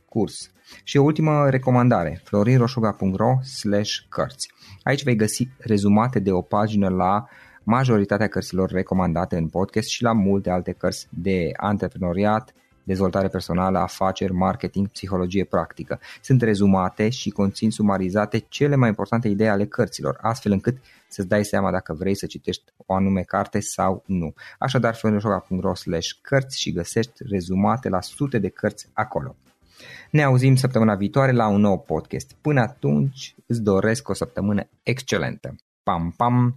curs. 0.08 0.50
Și 0.84 0.96
o 0.96 1.02
ultimă 1.02 1.48
recomandare, 1.50 2.20
florinroșoga.ro 2.24 3.40
slash 3.42 3.92
cărți. 4.08 4.50
Aici 4.82 5.02
vei 5.02 5.16
găsi 5.16 5.48
rezumate 5.58 6.18
de 6.18 6.32
o 6.32 6.40
pagină 6.40 6.88
la 6.88 7.26
majoritatea 7.62 8.28
cărților 8.28 8.70
recomandate 8.70 9.36
în 9.36 9.48
podcast 9.48 9.88
și 9.88 10.02
la 10.02 10.12
multe 10.12 10.50
alte 10.50 10.72
cărți 10.72 11.08
de 11.10 11.50
antreprenoriat, 11.56 12.54
dezvoltare 12.84 13.28
personală, 13.28 13.78
afaceri, 13.78 14.32
marketing, 14.32 14.88
psihologie 14.88 15.44
practică. 15.44 16.00
Sunt 16.22 16.42
rezumate 16.42 17.08
și 17.08 17.30
conțin 17.30 17.70
sumarizate 17.70 18.38
cele 18.48 18.76
mai 18.76 18.88
importante 18.88 19.28
idei 19.28 19.48
ale 19.48 19.64
cărților, 19.64 20.18
astfel 20.20 20.52
încât 20.52 20.76
să-ți 21.12 21.28
dai 21.28 21.44
seama 21.44 21.70
dacă 21.70 21.92
vrei 21.92 22.16
să 22.16 22.26
citești 22.26 22.64
o 22.76 22.94
anume 22.94 23.22
carte 23.22 23.60
sau 23.60 24.02
nu. 24.06 24.34
Așadar, 24.58 24.94
florinoșoga.ro 24.94 25.74
slash 25.74 26.08
cărți 26.20 26.60
și 26.60 26.72
găsești 26.72 27.12
rezumate 27.30 27.88
la 27.88 28.00
sute 28.00 28.38
de 28.38 28.48
cărți 28.48 28.88
acolo. 28.92 29.36
Ne 30.10 30.22
auzim 30.22 30.54
săptămâna 30.54 30.94
viitoare 30.94 31.32
la 31.32 31.48
un 31.48 31.60
nou 31.60 31.78
podcast. 31.78 32.32
Până 32.40 32.60
atunci, 32.60 33.34
îți 33.46 33.62
doresc 33.62 34.08
o 34.08 34.14
săptămână 34.14 34.68
excelentă. 34.82 35.54
Pam, 35.82 36.14
pam! 36.16 36.56